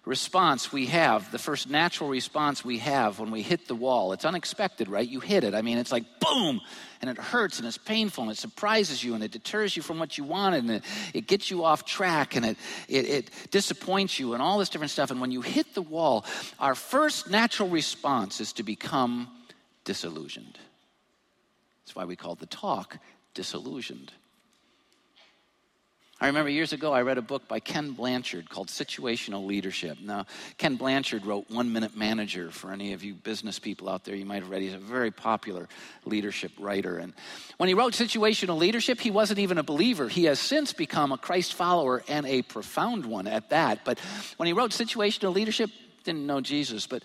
[0.05, 4.13] response we have, the first natural response we have when we hit the wall.
[4.13, 5.07] It's unexpected, right?
[5.07, 5.53] You hit it.
[5.53, 6.61] I mean, it's like boom,
[7.01, 9.99] and it hurts and it's painful and it surprises you and it deters you from
[9.99, 10.83] what you wanted and it,
[11.13, 14.91] it gets you off track and it, it, it disappoints you and all this different
[14.91, 15.11] stuff.
[15.11, 16.25] And when you hit the wall,
[16.59, 19.27] our first natural response is to become
[19.83, 20.59] disillusioned.
[21.83, 22.97] That's why we call the talk
[23.33, 24.11] disillusioned.
[26.21, 29.97] I remember years ago, I read a book by Ken Blanchard called Situational Leadership.
[29.99, 30.27] Now,
[30.59, 34.13] Ken Blanchard wrote One Minute Manager for any of you business people out there.
[34.13, 34.61] You might have read.
[34.61, 35.67] He's a very popular
[36.05, 36.99] leadership writer.
[36.99, 37.13] And
[37.57, 40.07] when he wrote Situational Leadership, he wasn't even a believer.
[40.07, 43.83] He has since become a Christ follower and a profound one at that.
[43.83, 43.97] But
[44.37, 45.71] when he wrote Situational Leadership,
[46.03, 47.01] didn't know Jesus, but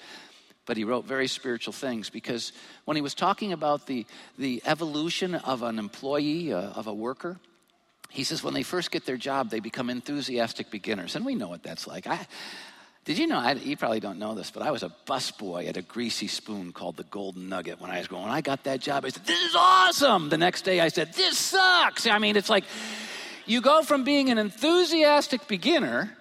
[0.67, 2.53] but he wrote very spiritual things because
[2.85, 4.05] when he was talking about the,
[4.37, 7.39] the evolution of an employee, uh, of a worker,
[8.09, 11.17] he says when they first get their job, they become enthusiastic beginners.
[11.17, 12.07] And we know what that's like.
[12.07, 12.27] I,
[13.05, 13.39] did you know?
[13.39, 16.73] I, you probably don't know this, but I was a busboy at a greasy spoon
[16.73, 18.25] called the Golden Nugget when I was growing.
[18.25, 20.29] When I got that job, I said, This is awesome.
[20.29, 22.07] The next day, I said, This sucks.
[22.07, 22.65] I mean, it's like
[23.47, 26.17] you go from being an enthusiastic beginner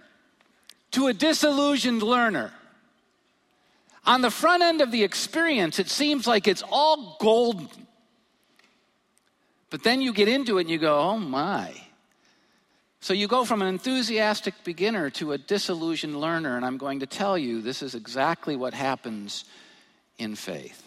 [0.92, 2.54] to a disillusioned learner.
[4.06, 7.68] On the front end of the experience, it seems like it's all golden.
[9.76, 11.74] But then you get into it and you go, oh my.
[13.02, 17.06] So you go from an enthusiastic beginner to a disillusioned learner, and I'm going to
[17.06, 19.44] tell you this is exactly what happens
[20.18, 20.85] in faith.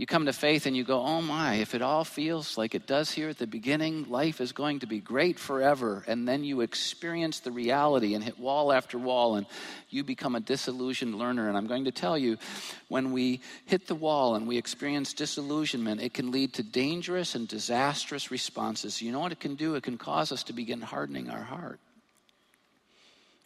[0.00, 2.86] You come to faith and you go, oh my, if it all feels like it
[2.86, 6.02] does here at the beginning, life is going to be great forever.
[6.06, 9.44] And then you experience the reality and hit wall after wall, and
[9.90, 11.48] you become a disillusioned learner.
[11.48, 12.38] And I'm going to tell you,
[12.88, 17.46] when we hit the wall and we experience disillusionment, it can lead to dangerous and
[17.46, 19.02] disastrous responses.
[19.02, 19.74] You know what it can do?
[19.74, 21.78] It can cause us to begin hardening our heart.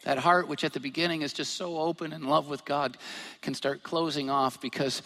[0.05, 2.95] That heart, which at the beginning is just so open in love with God,
[3.41, 5.01] can start closing off because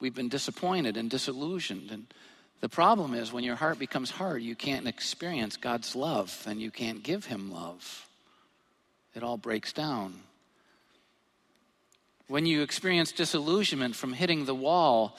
[0.00, 1.90] we've been disappointed and disillusioned.
[1.90, 2.06] And
[2.60, 6.70] the problem is when your heart becomes hard, you can't experience God's love and you
[6.70, 8.08] can't give Him love.
[9.14, 10.14] It all breaks down.
[12.28, 15.16] When you experience disillusionment from hitting the wall,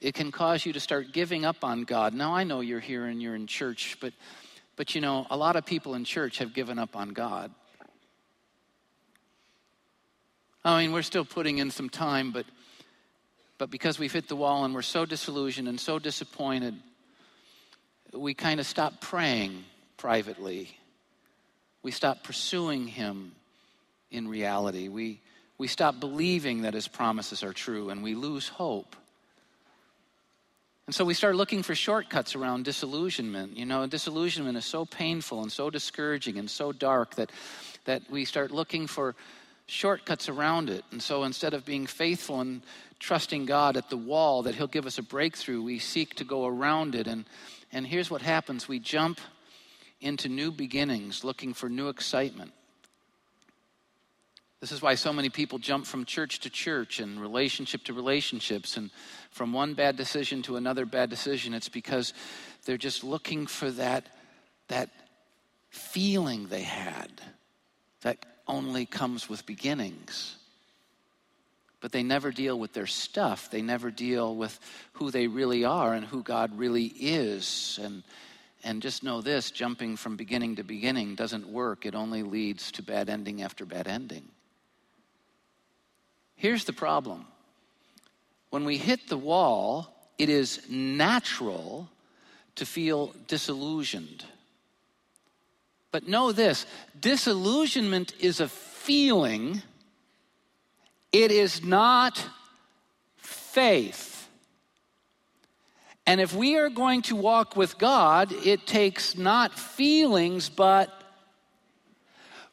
[0.00, 2.12] it can cause you to start giving up on God.
[2.12, 4.12] Now, I know you're here and you're in church, but,
[4.76, 7.50] but you know, a lot of people in church have given up on God.
[10.62, 12.44] I mean, we're still putting in some time, but,
[13.58, 16.74] but because we've hit the wall and we're so disillusioned and so disappointed,
[18.12, 19.64] we kind of stop praying
[19.96, 20.76] privately.
[21.82, 23.32] We stop pursuing Him
[24.10, 24.88] in reality.
[24.88, 25.20] We,
[25.58, 28.96] we stop believing that His promises are true and we lose hope.
[30.86, 33.56] And so we start looking for shortcuts around disillusionment.
[33.56, 37.32] You know, disillusionment is so painful and so discouraging and so dark that,
[37.86, 39.14] that we start looking for
[39.66, 40.84] shortcuts around it.
[40.90, 42.60] And so instead of being faithful and
[43.04, 46.46] trusting God at the wall that He'll give us a breakthrough, we seek to go
[46.46, 47.06] around it.
[47.06, 47.26] And,
[47.70, 49.20] and here's what happens we jump
[50.00, 52.52] into new beginnings looking for new excitement.
[54.60, 58.78] This is why so many people jump from church to church and relationship to relationships
[58.78, 58.90] and
[59.30, 61.52] from one bad decision to another bad decision.
[61.52, 62.14] It's because
[62.64, 64.06] they're just looking for that,
[64.68, 64.88] that
[65.68, 67.10] feeling they had
[68.00, 70.36] that only comes with beginnings.
[71.84, 73.50] But they never deal with their stuff.
[73.50, 74.58] They never deal with
[74.94, 77.78] who they really are and who God really is.
[77.82, 78.02] And,
[78.64, 82.82] and just know this jumping from beginning to beginning doesn't work, it only leads to
[82.82, 84.24] bad ending after bad ending.
[86.36, 87.26] Here's the problem
[88.48, 91.90] when we hit the wall, it is natural
[92.54, 94.24] to feel disillusioned.
[95.92, 96.64] But know this
[96.98, 99.60] disillusionment is a feeling,
[101.14, 102.20] it is not
[103.16, 104.28] faith.
[106.06, 110.90] And if we are going to walk with God, it takes not feelings, but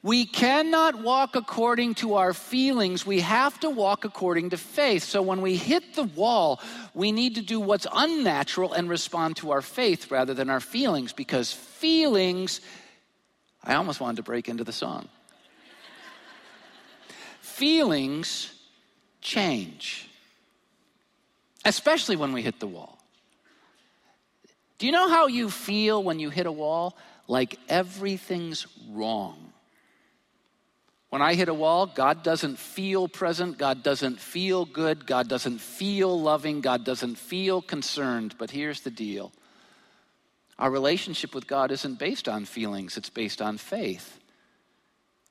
[0.03, 3.03] we cannot walk according to our feelings.
[3.03, 5.03] We have to walk according to faith.
[5.03, 6.61] So when we hit the wall,
[6.93, 11.13] we need to do what's unnatural and respond to our faith rather than our feelings
[11.13, 12.61] because feelings
[13.63, 15.07] I almost wanted to break into the song.
[17.61, 18.51] Feelings
[19.21, 20.09] change,
[21.63, 22.97] especially when we hit the wall.
[24.79, 26.97] Do you know how you feel when you hit a wall?
[27.27, 29.53] Like everything's wrong.
[31.11, 35.61] When I hit a wall, God doesn't feel present, God doesn't feel good, God doesn't
[35.61, 38.33] feel loving, God doesn't feel concerned.
[38.39, 39.31] But here's the deal
[40.57, 44.17] our relationship with God isn't based on feelings, it's based on faith.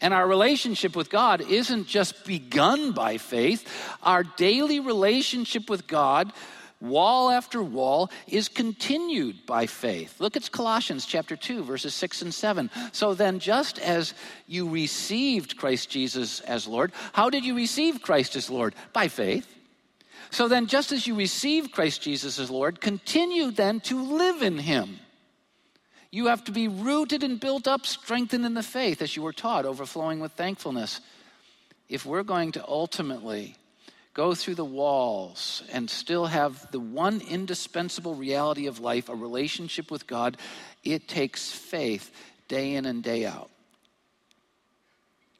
[0.00, 3.68] And our relationship with God isn't just begun by faith.
[4.02, 6.32] Our daily relationship with God,
[6.80, 10.18] wall after wall, is continued by faith.
[10.18, 12.70] Look at Colossians chapter 2, verses 6 and 7.
[12.92, 14.14] So then, just as
[14.46, 18.74] you received Christ Jesus as Lord, how did you receive Christ as Lord?
[18.94, 19.46] By faith.
[20.30, 24.58] So then, just as you received Christ Jesus as Lord, continue then to live in
[24.58, 25.00] him
[26.10, 29.32] you have to be rooted and built up, strengthened in the faith as you were
[29.32, 31.00] taught, overflowing with thankfulness.
[31.88, 33.56] If we're going to ultimately
[34.12, 39.90] go through the walls and still have the one indispensable reality of life, a relationship
[39.90, 40.36] with God,
[40.82, 42.10] it takes faith
[42.48, 43.50] day in and day out.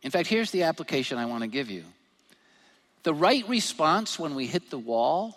[0.03, 1.85] In fact, here's the application I want to give you.
[3.03, 5.35] The right response when we hit the wall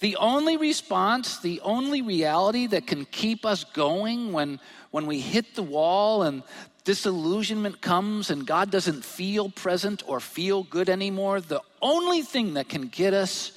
[0.00, 4.58] the only response, the only reality that can keep us going when,
[4.90, 6.42] when we hit the wall and
[6.84, 12.68] disillusionment comes and God doesn't feel present or feel good anymore, the only thing that
[12.68, 13.52] can get us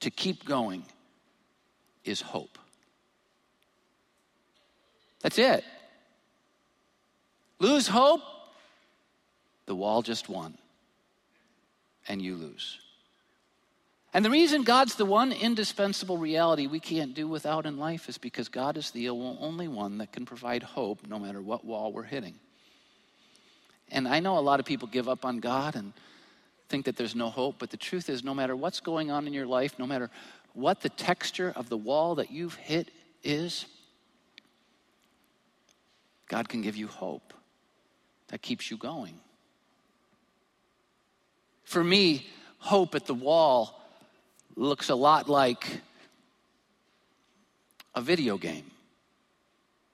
[0.00, 0.84] to keep going
[2.04, 2.58] is hope.
[5.20, 5.64] That's it.
[7.58, 8.22] Lose hope,
[9.66, 10.56] the wall just won,
[12.06, 12.78] and you lose.
[14.14, 18.16] And the reason God's the one indispensable reality we can't do without in life is
[18.16, 22.04] because God is the only one that can provide hope no matter what wall we're
[22.04, 22.34] hitting.
[23.90, 25.92] And I know a lot of people give up on God and
[26.68, 29.32] think that there's no hope, but the truth is, no matter what's going on in
[29.32, 30.10] your life, no matter
[30.54, 32.90] what the texture of the wall that you've hit
[33.22, 33.66] is,
[36.28, 37.32] God can give you hope
[38.28, 39.18] that keeps you going.
[41.64, 42.26] For me,
[42.58, 43.77] hope at the wall
[44.58, 45.80] looks a lot like
[47.94, 48.64] a video game.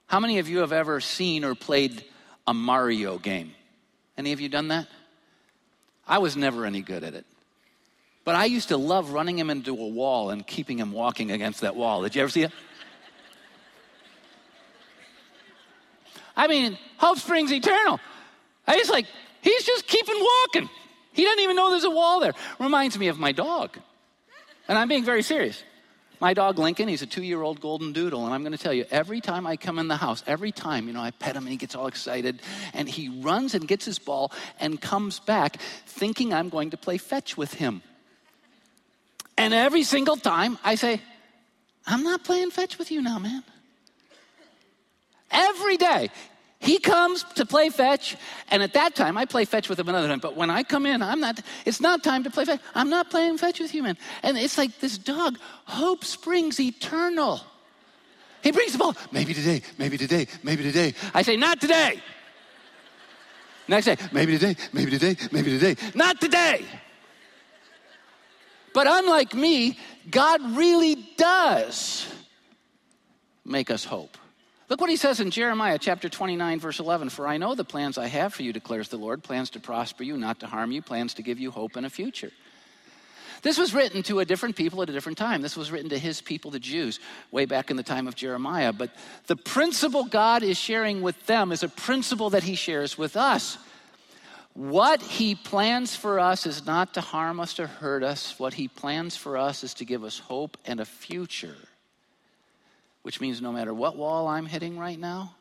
[0.06, 2.04] How many of you have ever seen or played
[2.46, 3.52] a Mario game?
[4.16, 4.86] Any of you done that?
[6.06, 7.24] I was never any good at it.
[8.24, 11.60] But I used to love running him into a wall and keeping him walking against
[11.60, 12.02] that wall.
[12.02, 12.52] Did you ever see it?
[16.36, 18.00] I mean, hope springs eternal.
[18.66, 19.06] I just like,
[19.42, 20.70] he's just keeping walking.
[21.12, 22.32] He doesn't even know there's a wall there.
[22.58, 23.78] Reminds me of my dog.
[24.68, 25.62] And I'm being very serious.
[26.20, 28.24] My dog Lincoln, he's a two year old golden doodle.
[28.24, 30.86] And I'm going to tell you, every time I come in the house, every time,
[30.86, 32.40] you know, I pet him and he gets all excited.
[32.72, 36.98] And he runs and gets his ball and comes back thinking I'm going to play
[36.98, 37.82] fetch with him.
[39.36, 41.00] And every single time I say,
[41.86, 43.42] I'm not playing fetch with you now, man.
[45.30, 46.10] Every day.
[46.64, 48.16] He comes to play fetch,
[48.50, 50.18] and at that time, I play fetch with him another time.
[50.18, 52.60] But when I come in, I'm not, it's not time to play fetch.
[52.74, 53.98] I'm not playing fetch with you, man.
[54.22, 57.42] And it's like this dog, hope springs eternal.
[58.42, 60.94] He brings the ball, maybe today, maybe today, maybe today.
[61.12, 62.00] I say, not today.
[63.68, 65.76] Next day, maybe today, maybe today, maybe today.
[65.94, 66.64] Not today.
[68.72, 69.78] But unlike me,
[70.10, 72.06] God really does
[73.44, 74.16] make us hope.
[74.68, 77.98] Look what he says in Jeremiah chapter 29, verse 11 For I know the plans
[77.98, 80.80] I have for you, declares the Lord plans to prosper you, not to harm you,
[80.80, 82.30] plans to give you hope and a future.
[83.42, 85.42] This was written to a different people at a different time.
[85.42, 86.98] This was written to his people, the Jews,
[87.30, 88.72] way back in the time of Jeremiah.
[88.72, 88.90] But
[89.26, 93.58] the principle God is sharing with them is a principle that he shares with us.
[94.54, 98.38] What he plans for us is not to harm us or hurt us.
[98.38, 101.56] What he plans for us is to give us hope and a future
[103.04, 105.36] which means no matter what wall I'm hitting right now,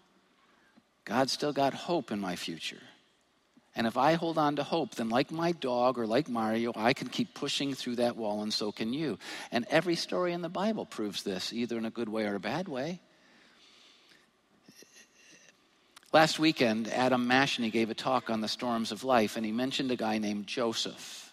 [1.06, 2.82] God's still got hope in my future.
[3.74, 6.92] And if I hold on to hope, then like my dog or like Mario, I
[6.92, 9.18] can keep pushing through that wall, and so can you.
[9.50, 12.40] And every story in the Bible proves this, either in a good way or a
[12.40, 13.00] bad way.
[16.12, 19.90] Last weekend, Adam Mashny gave a talk on the storms of life, and he mentioned
[19.90, 21.32] a guy named Joseph.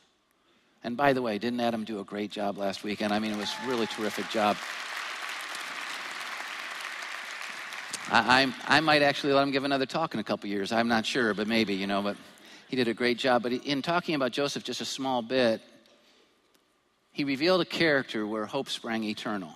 [0.85, 3.13] And by the way, didn't Adam do a great job last weekend?
[3.13, 4.57] I mean, it was really terrific job.
[8.13, 10.73] I, I, might actually let him give another talk in a couple years.
[10.73, 12.03] I'm not sure, but maybe, you know.
[12.03, 12.17] But
[12.69, 13.43] he did a great job.
[13.43, 15.61] But in talking about Joseph just a small bit,
[17.13, 19.53] he revealed a character where hope sprang eternal.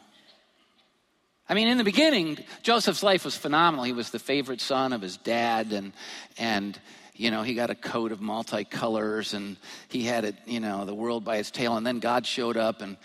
[1.48, 3.84] I mean, in the beginning, Joseph's life was phenomenal.
[3.84, 5.92] He was the favorite son of his dad, and,
[6.38, 6.78] and
[7.16, 9.56] you know, he got a coat of multicolors and
[9.88, 11.76] he had it, you know, the world by its tail.
[11.76, 12.96] And then God showed up and,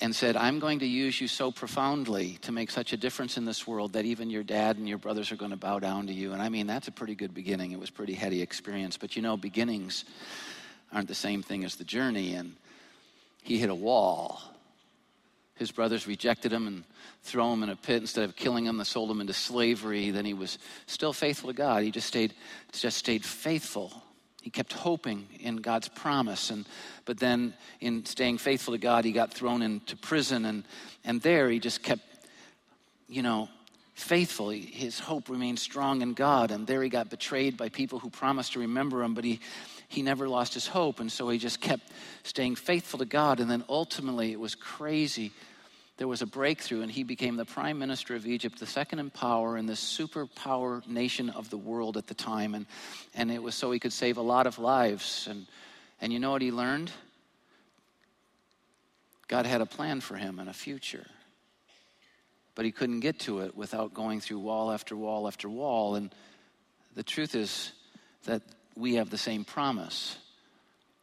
[0.00, 3.44] and said, I'm going to use you so profoundly to make such a difference in
[3.44, 6.12] this world that even your dad and your brothers are going to bow down to
[6.12, 6.32] you.
[6.32, 7.72] And I mean, that's a pretty good beginning.
[7.72, 8.96] It was pretty heady experience.
[8.96, 10.04] But you know, beginnings
[10.92, 12.34] aren't the same thing as the journey.
[12.34, 12.54] And
[13.42, 14.40] he hit a wall.
[15.56, 16.84] His brothers rejected him and
[17.26, 18.78] throw him in a pit instead of killing him.
[18.78, 20.10] They sold him into slavery.
[20.10, 21.82] Then he was still faithful to God.
[21.82, 22.34] He just stayed,
[22.72, 23.92] just stayed faithful.
[24.42, 26.50] He kept hoping in God's promise.
[26.50, 26.66] And,
[27.04, 30.44] but then, in staying faithful to God, he got thrown into prison.
[30.44, 30.64] And,
[31.04, 32.02] and there, he just kept,
[33.08, 33.48] you know,
[33.94, 34.50] faithful.
[34.50, 36.52] His hope remained strong in God.
[36.52, 39.40] And there, he got betrayed by people who promised to remember him, but he,
[39.88, 41.00] he never lost his hope.
[41.00, 41.90] And so he just kept
[42.22, 43.40] staying faithful to God.
[43.40, 45.32] And then ultimately, it was crazy
[45.98, 49.08] there was a breakthrough, and he became the prime minister of Egypt, the second in
[49.08, 52.54] power in the superpower nation of the world at the time.
[52.54, 52.66] And,
[53.14, 55.26] and it was so he could save a lot of lives.
[55.30, 55.46] And,
[56.00, 56.90] and you know what he learned?
[59.26, 61.06] God had a plan for him and a future.
[62.54, 65.94] But he couldn't get to it without going through wall after wall after wall.
[65.94, 66.14] And
[66.94, 67.72] the truth is
[68.24, 68.42] that
[68.76, 70.18] we have the same promise.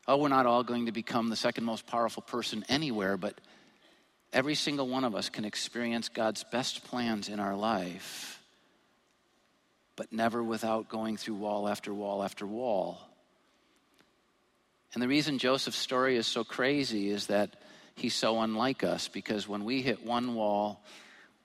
[0.07, 3.39] Oh, we're not all going to become the second most powerful person anywhere, but
[4.33, 8.41] Every single one of us can experience God's best plans in our life,
[9.95, 12.99] but never without going through wall after wall after wall.
[14.93, 17.55] And the reason Joseph's story is so crazy is that
[17.95, 20.83] he's so unlike us because when we hit one wall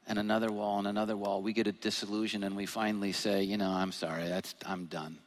[0.06, 3.58] and another wall and another wall, we get a disillusion and we finally say, you
[3.58, 5.18] know, I'm sorry, that's, I'm done.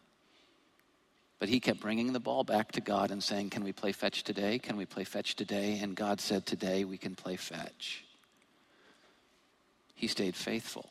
[1.41, 4.23] But he kept bringing the ball back to God and saying, Can we play fetch
[4.23, 4.59] today?
[4.59, 5.79] Can we play fetch today?
[5.81, 8.05] And God said, Today we can play fetch.
[9.95, 10.87] He stayed faithful.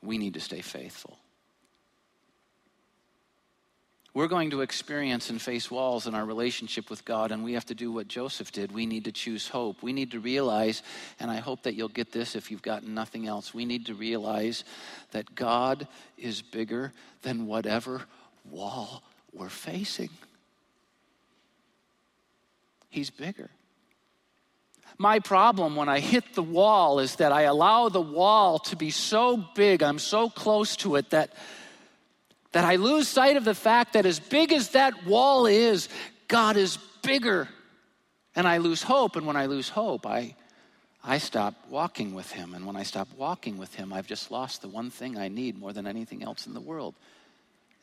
[0.00, 1.18] We need to stay faithful.
[4.18, 7.66] We're going to experience and face walls in our relationship with God, and we have
[7.66, 8.72] to do what Joseph did.
[8.72, 9.80] We need to choose hope.
[9.80, 10.82] We need to realize,
[11.20, 13.94] and I hope that you'll get this if you've gotten nothing else, we need to
[13.94, 14.64] realize
[15.12, 16.92] that God is bigger
[17.22, 18.02] than whatever
[18.50, 20.10] wall we're facing.
[22.90, 23.50] He's bigger.
[24.98, 28.90] My problem when I hit the wall is that I allow the wall to be
[28.90, 31.30] so big, I'm so close to it that
[32.58, 35.88] that I lose sight of the fact that as big as that wall is,
[36.26, 37.48] God is bigger.
[38.34, 39.14] And I lose hope.
[39.14, 40.34] And when I lose hope, I,
[41.04, 42.54] I stop walking with Him.
[42.54, 45.56] And when I stop walking with Him, I've just lost the one thing I need
[45.56, 46.96] more than anything else in the world.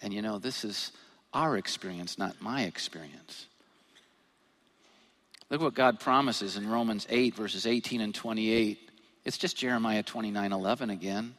[0.01, 0.91] And you know, this is
[1.33, 3.45] our experience, not my experience.
[5.49, 8.91] Look what God promises in Romans 8, verses 18 and 28.
[9.23, 11.35] It's just Jeremiah 29 11 again.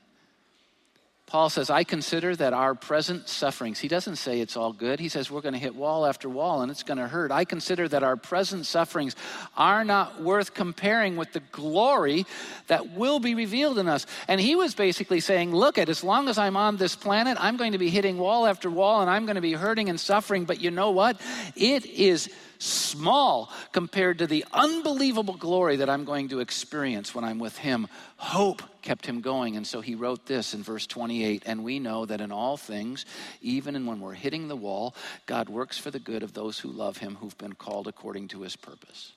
[1.27, 5.01] Paul says, I consider that our present sufferings, he doesn't say it's all good.
[5.01, 7.33] He says we're going to hit wall after wall and it's going to hurt.
[7.33, 9.17] I consider that our present sufferings
[9.57, 12.27] are not worth comparing with the glory
[12.69, 14.07] that will be revealed in us.
[14.29, 17.57] And he was basically saying, Look, at as long as I'm on this planet, I'm
[17.57, 20.45] going to be hitting wall after wall and I'm going to be hurting and suffering.
[20.45, 21.21] But you know what?
[21.57, 27.39] It is small compared to the unbelievable glory that I'm going to experience when I'm
[27.39, 27.89] with Him.
[28.17, 29.57] Hope kept him going.
[29.57, 33.05] And so he wrote this in verse 28 And we know that in all things,
[33.43, 34.95] even when we're hitting the wall,
[35.27, 38.43] God works for the good of those who love Him, who've been called according to
[38.43, 39.13] His purpose.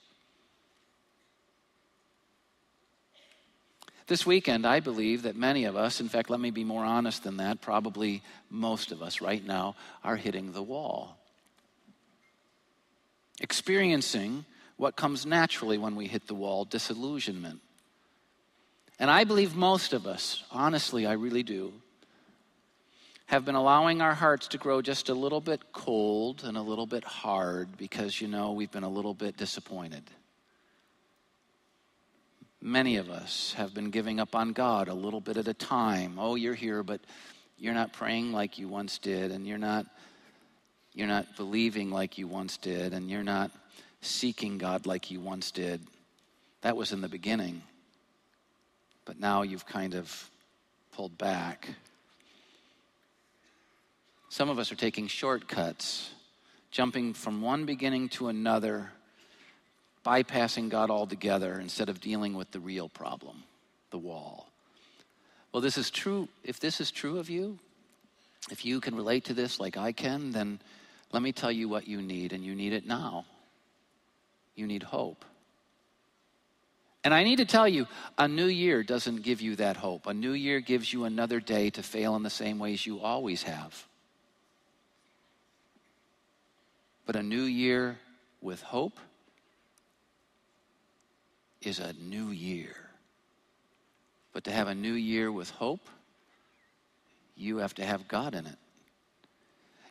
[4.08, 7.24] This weekend, I believe that many of us, in fact, let me be more honest
[7.24, 11.19] than that, probably most of us right now, are hitting the wall
[13.40, 14.46] experiencing
[14.78, 17.60] what comes naturally when we hit the wall disillusionment.
[19.00, 21.74] And I believe most of us, honestly, I really do,
[23.28, 26.88] have been allowing our hearts to grow just a little bit cold and a little
[26.88, 30.04] bit hard because, you know, we've been a little bit disappointed.
[32.62, 36.16] Many of us have been giving up on God a little bit at a time.
[36.18, 37.00] Oh, you're here, but
[37.58, 39.86] you're not praying like you once did, and you're not
[41.00, 43.52] you're not believing like you once did, and you're not
[44.02, 45.80] seeking God like you once did.
[46.60, 47.62] That was in the beginning.
[49.06, 50.30] But now you've kind of
[50.92, 51.70] pulled back.
[54.28, 56.10] Some of us are taking shortcuts,
[56.70, 58.92] jumping from one beginning to another,
[60.06, 63.44] bypassing God altogether instead of dealing with the real problem,
[63.92, 64.50] the wall.
[65.54, 66.28] Well, this is true.
[66.44, 67.58] If this is true of you,
[68.52, 70.60] if you can relate to this like I can, then
[71.12, 73.26] let me tell you what you need, and you need it now.
[74.56, 75.26] You need hope.
[77.04, 77.88] And I need to tell you,
[78.18, 80.06] a new year doesn't give you that hope.
[80.06, 83.44] A new year gives you another day to fail in the same ways you always
[83.44, 83.88] have.
[87.06, 87.98] But a new year
[88.42, 89.00] with hope
[91.62, 92.76] is a new year.
[94.34, 95.88] But to have a new year with hope,
[97.36, 98.58] you have to have God in it.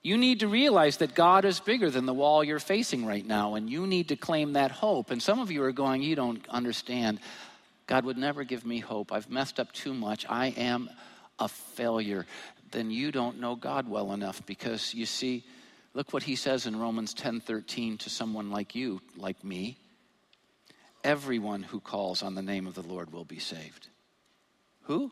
[0.02, 3.54] You need to realize that God is bigger than the wall you're facing right now,
[3.54, 5.10] and you need to claim that hope.
[5.10, 7.20] And some of you are going, You don't understand.
[7.86, 9.12] God would never give me hope.
[9.12, 10.26] I've messed up too much.
[10.28, 10.90] I am
[11.38, 12.26] a failure.
[12.70, 15.44] Then you don't know God well enough because you see,
[15.94, 19.78] look what he says in Romans 10 13 to someone like you, like me.
[21.02, 23.88] Everyone who calls on the name of the Lord will be saved.
[24.82, 25.10] Who?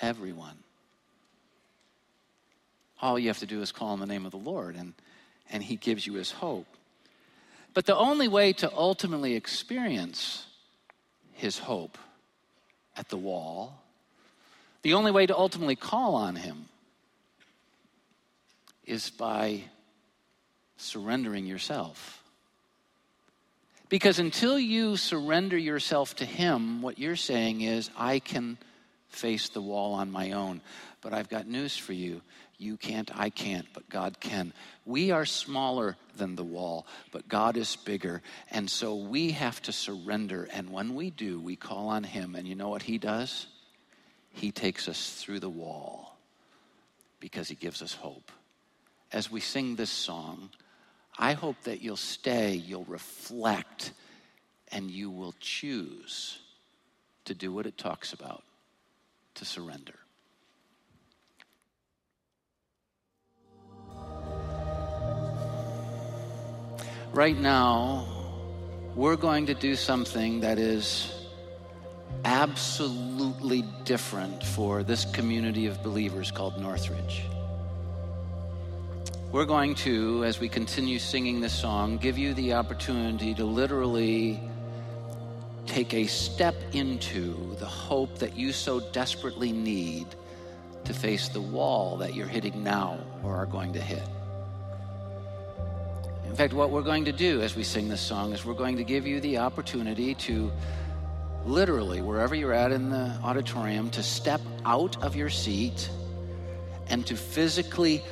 [0.00, 0.58] Everyone
[3.00, 4.94] all you have to do is call on the name of the Lord, and,
[5.50, 6.66] and He gives you His hope.
[7.74, 10.46] But the only way to ultimately experience
[11.32, 11.98] His hope
[12.96, 13.80] at the wall,
[14.82, 16.66] the only way to ultimately call on Him
[18.84, 19.62] is by
[20.76, 22.22] surrendering yourself.
[23.88, 28.58] Because until you surrender yourself to Him, what you're saying is, I can
[29.08, 30.60] face the wall on my own.
[31.00, 32.20] But I've got news for you.
[32.58, 34.52] You can't, I can't, but God can.
[34.84, 38.20] We are smaller than the wall, but God is bigger.
[38.50, 40.48] And so we have to surrender.
[40.52, 42.34] And when we do, we call on Him.
[42.34, 43.46] And you know what He does?
[44.32, 46.18] He takes us through the wall
[47.20, 48.32] because He gives us hope.
[49.12, 50.50] As we sing this song,
[51.16, 53.92] I hope that you'll stay, you'll reflect,
[54.72, 56.40] and you will choose
[57.24, 58.42] to do what it talks about
[59.34, 59.94] to surrender.
[67.12, 68.06] Right now,
[68.94, 71.12] we're going to do something that is
[72.24, 77.24] absolutely different for this community of believers called Northridge.
[79.30, 84.40] We're going to, as we continue singing this song, give you the opportunity to literally
[85.66, 90.06] take a step into the hope that you so desperately need
[90.84, 94.02] to face the wall that you're hitting now or are going to hit.
[96.28, 98.76] In fact, what we're going to do as we sing this song is we're going
[98.76, 100.52] to give you the opportunity to
[101.44, 105.90] literally, wherever you're at in the auditorium, to step out of your seat
[106.88, 108.02] and to physically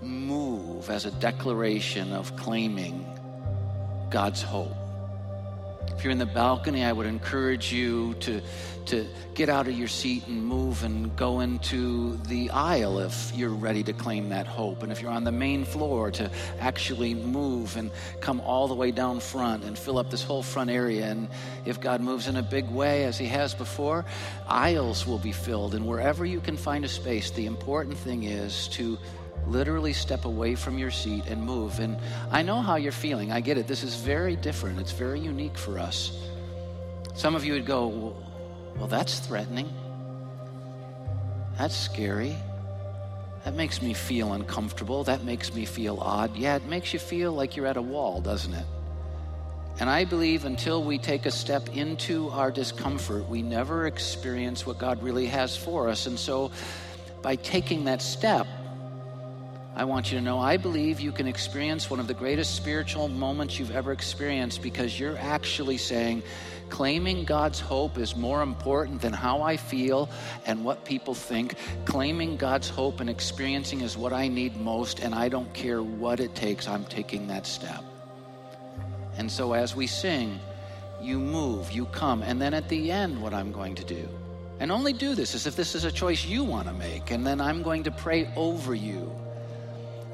[0.00, 3.06] move as a declaration of claiming
[4.10, 4.87] God's hope.
[5.98, 8.40] If you're in the balcony, I would encourage you to,
[8.86, 13.50] to get out of your seat and move and go into the aisle if you're
[13.50, 14.84] ready to claim that hope.
[14.84, 16.30] And if you're on the main floor, to
[16.60, 17.90] actually move and
[18.20, 21.04] come all the way down front and fill up this whole front area.
[21.04, 21.26] And
[21.64, 24.04] if God moves in a big way, as He has before,
[24.46, 25.74] aisles will be filled.
[25.74, 28.98] And wherever you can find a space, the important thing is to
[29.50, 31.80] literally step away from your seat and move.
[31.80, 31.98] And
[32.30, 33.32] I know how you're feeling.
[33.32, 33.66] I get it.
[33.66, 36.12] This is very different, it's very unique for us.
[37.14, 38.16] Some of you would go,
[38.76, 39.68] Well, that's threatening.
[41.58, 42.36] That's scary.
[43.44, 45.04] That makes me feel uncomfortable.
[45.04, 46.36] That makes me feel odd.
[46.36, 48.66] Yeah, it makes you feel like you're at a wall, doesn't it?
[49.80, 54.78] And I believe until we take a step into our discomfort, we never experience what
[54.78, 56.06] God really has for us.
[56.06, 56.50] And so,
[57.22, 58.46] by taking that step,
[59.78, 63.06] I want you to know I believe you can experience one of the greatest spiritual
[63.06, 66.24] moments you've ever experienced because you're actually saying,
[66.68, 70.10] claiming God's hope is more important than how I feel
[70.46, 71.54] and what people think.
[71.84, 76.18] Claiming God's hope and experiencing is what I need most, and I don't care what
[76.18, 77.84] it takes, I'm taking that step.
[79.16, 80.40] And so as we sing,
[81.00, 84.08] you move, you come, and then at the end, what I'm going to do.
[84.58, 87.24] And only do this as if this is a choice you want to make, and
[87.24, 89.08] then I'm going to pray over you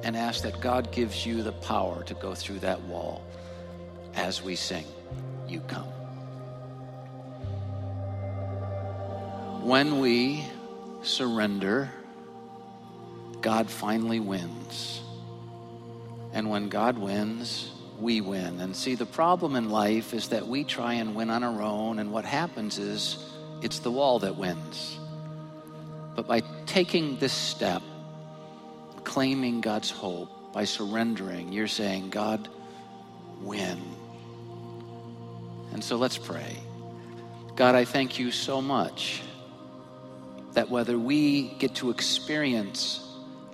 [0.05, 3.25] and ask that God gives you the power to go through that wall
[4.15, 4.85] as we sing,
[5.49, 5.87] You Come.
[9.63, 10.45] When we
[11.03, 11.91] surrender,
[13.41, 15.01] God finally wins.
[16.35, 18.61] And when God wins, we win.
[18.61, 21.99] And see, the problem in life is that we try and win on our own,
[21.99, 23.33] and what happens is
[23.63, 24.99] it's the wall that wins.
[26.15, 27.83] But by taking this step,
[29.05, 32.49] claiming God's hope, by surrendering, you're saying, God,
[33.41, 33.83] win.
[35.73, 36.57] And so let's pray.
[37.57, 39.23] God, I thank you so much
[40.53, 43.05] that whether we get to experience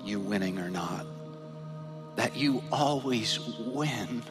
[0.04, 1.06] you winning or not,
[2.16, 4.22] that you always win.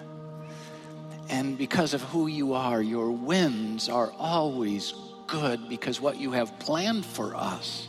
[1.30, 4.94] And because of who you are, your wins are always
[5.26, 7.88] good because what you have planned for us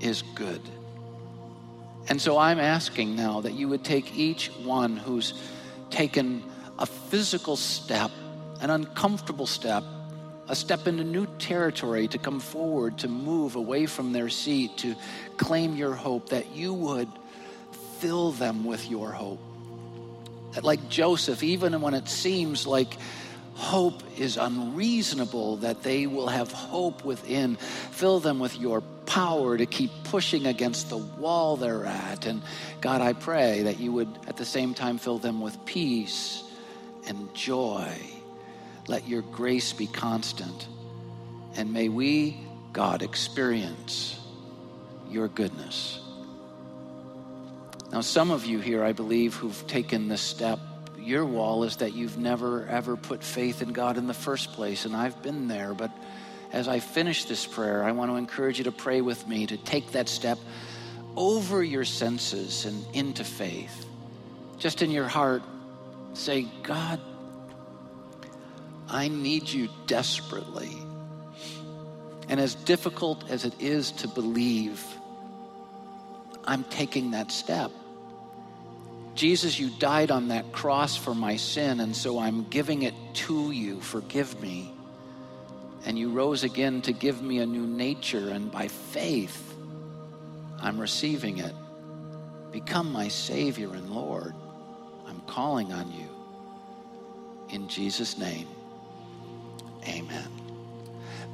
[0.00, 0.62] is good.
[2.08, 5.34] And so I'm asking now that you would take each one who's
[5.90, 6.42] taken
[6.78, 8.10] a physical step,
[8.60, 9.84] an uncomfortable step,
[10.48, 14.96] a step into new territory to come forward, to move away from their seat, to
[15.36, 17.08] claim your hope, that you would
[17.98, 19.38] fill them with your hope.
[20.52, 22.96] That, like Joseph, even when it seems like
[23.54, 27.56] hope is unreasonable, that they will have hope within.
[27.56, 32.26] Fill them with your power to keep pushing against the wall they're at.
[32.26, 32.42] And
[32.80, 36.44] God, I pray that you would at the same time fill them with peace
[37.06, 37.92] and joy.
[38.86, 40.68] Let your grace be constant.
[41.56, 42.36] And may we,
[42.72, 44.18] God, experience
[45.08, 46.00] your goodness.
[47.92, 50.60] Now, some of you here, I believe, who've taken this step
[51.00, 54.84] your wall is that you've never ever put faith in God in the first place.
[54.84, 55.74] And I've been there.
[55.74, 55.90] But
[56.52, 59.56] as I finish this prayer, I want to encourage you to pray with me to
[59.56, 60.38] take that step
[61.16, 63.86] over your senses and into faith.
[64.58, 65.42] Just in your heart,
[66.12, 67.00] say, God,
[68.88, 70.76] I need you desperately.
[72.28, 74.84] And as difficult as it is to believe,
[76.44, 77.70] I'm taking that step.
[79.20, 82.94] Jesus, you died on that cross for my sin, and so I'm giving it
[83.26, 83.78] to you.
[83.82, 84.72] Forgive me.
[85.84, 89.54] And you rose again to give me a new nature, and by faith,
[90.58, 91.52] I'm receiving it.
[92.50, 94.32] Become my Savior and Lord.
[95.06, 96.08] I'm calling on you.
[97.50, 98.48] In Jesus' name,
[99.86, 100.28] amen.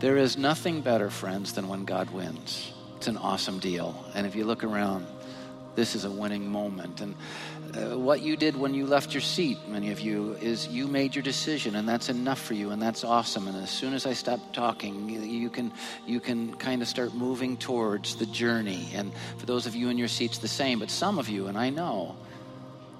[0.00, 2.72] There is nothing better, friends, than when God wins.
[2.96, 4.04] It's an awesome deal.
[4.16, 5.06] And if you look around,
[5.76, 7.00] this is a winning moment.
[7.00, 7.14] And
[7.74, 11.14] uh, what you did when you left your seat, many of you, is you made
[11.14, 13.46] your decision, and that's enough for you, and that's awesome.
[13.46, 15.72] And as soon as I stop talking, you can
[16.06, 18.88] you can kind of start moving towards the journey.
[18.94, 20.78] And for those of you in your seats, the same.
[20.78, 22.16] But some of you, and I know,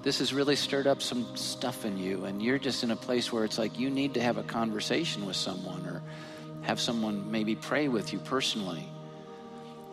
[0.02, 3.32] this has really stirred up some stuff in you, and you're just in a place
[3.32, 6.02] where it's like you need to have a conversation with someone, or
[6.62, 8.86] have someone maybe pray with you personally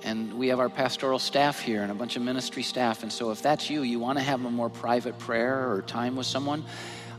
[0.03, 3.03] and we have our pastoral staff here and a bunch of ministry staff.
[3.03, 6.15] And so, if that's you, you want to have a more private prayer or time
[6.15, 6.65] with someone,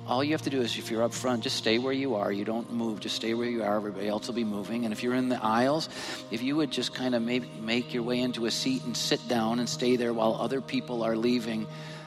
[0.06, 2.30] all you have to do is if you're up front, just stay where you are.
[2.30, 3.76] You don't move, just stay where you are.
[3.76, 4.84] Everybody else will be moving.
[4.84, 5.88] And if you're in the aisles,
[6.30, 9.26] if you would just kind of maybe make your way into a seat and sit
[9.28, 11.66] down and stay there while other people are leaving,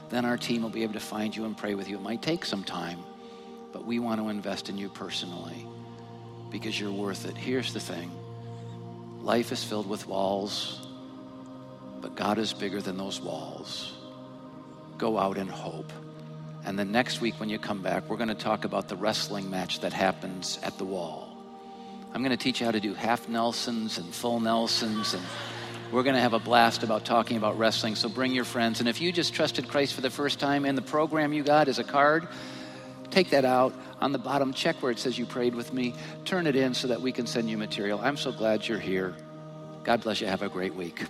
[0.09, 1.97] then our team will be able to find you and pray with you.
[1.97, 2.99] It might take some time.
[3.73, 5.67] but we want to invest in you personally
[6.49, 7.38] because you're worth it.
[7.38, 8.11] Here's the thing
[9.22, 10.88] life is filled with walls,
[12.01, 13.93] but God is bigger than those walls.
[14.97, 15.91] Go out in hope.
[16.65, 19.49] And the next week, when you come back, we're going to talk about the wrestling
[19.49, 21.38] match that happens at the wall.
[22.13, 25.24] I'm going to teach you how to do half Nelsons and full Nelsons and
[25.89, 28.82] we're going to have a blast about talking about wrestling, so bring your friends.
[28.82, 31.70] And if you just trusted Christ for the first time and the program you got
[31.70, 32.28] is a card,
[33.12, 33.74] take that out.
[33.99, 35.93] On the bottom, check where it says you prayed with me.
[36.26, 37.99] Turn it in so that we can send you material.
[37.99, 39.16] I'm so glad you're here.
[39.84, 40.28] God bless you.
[40.28, 41.05] Have a great week.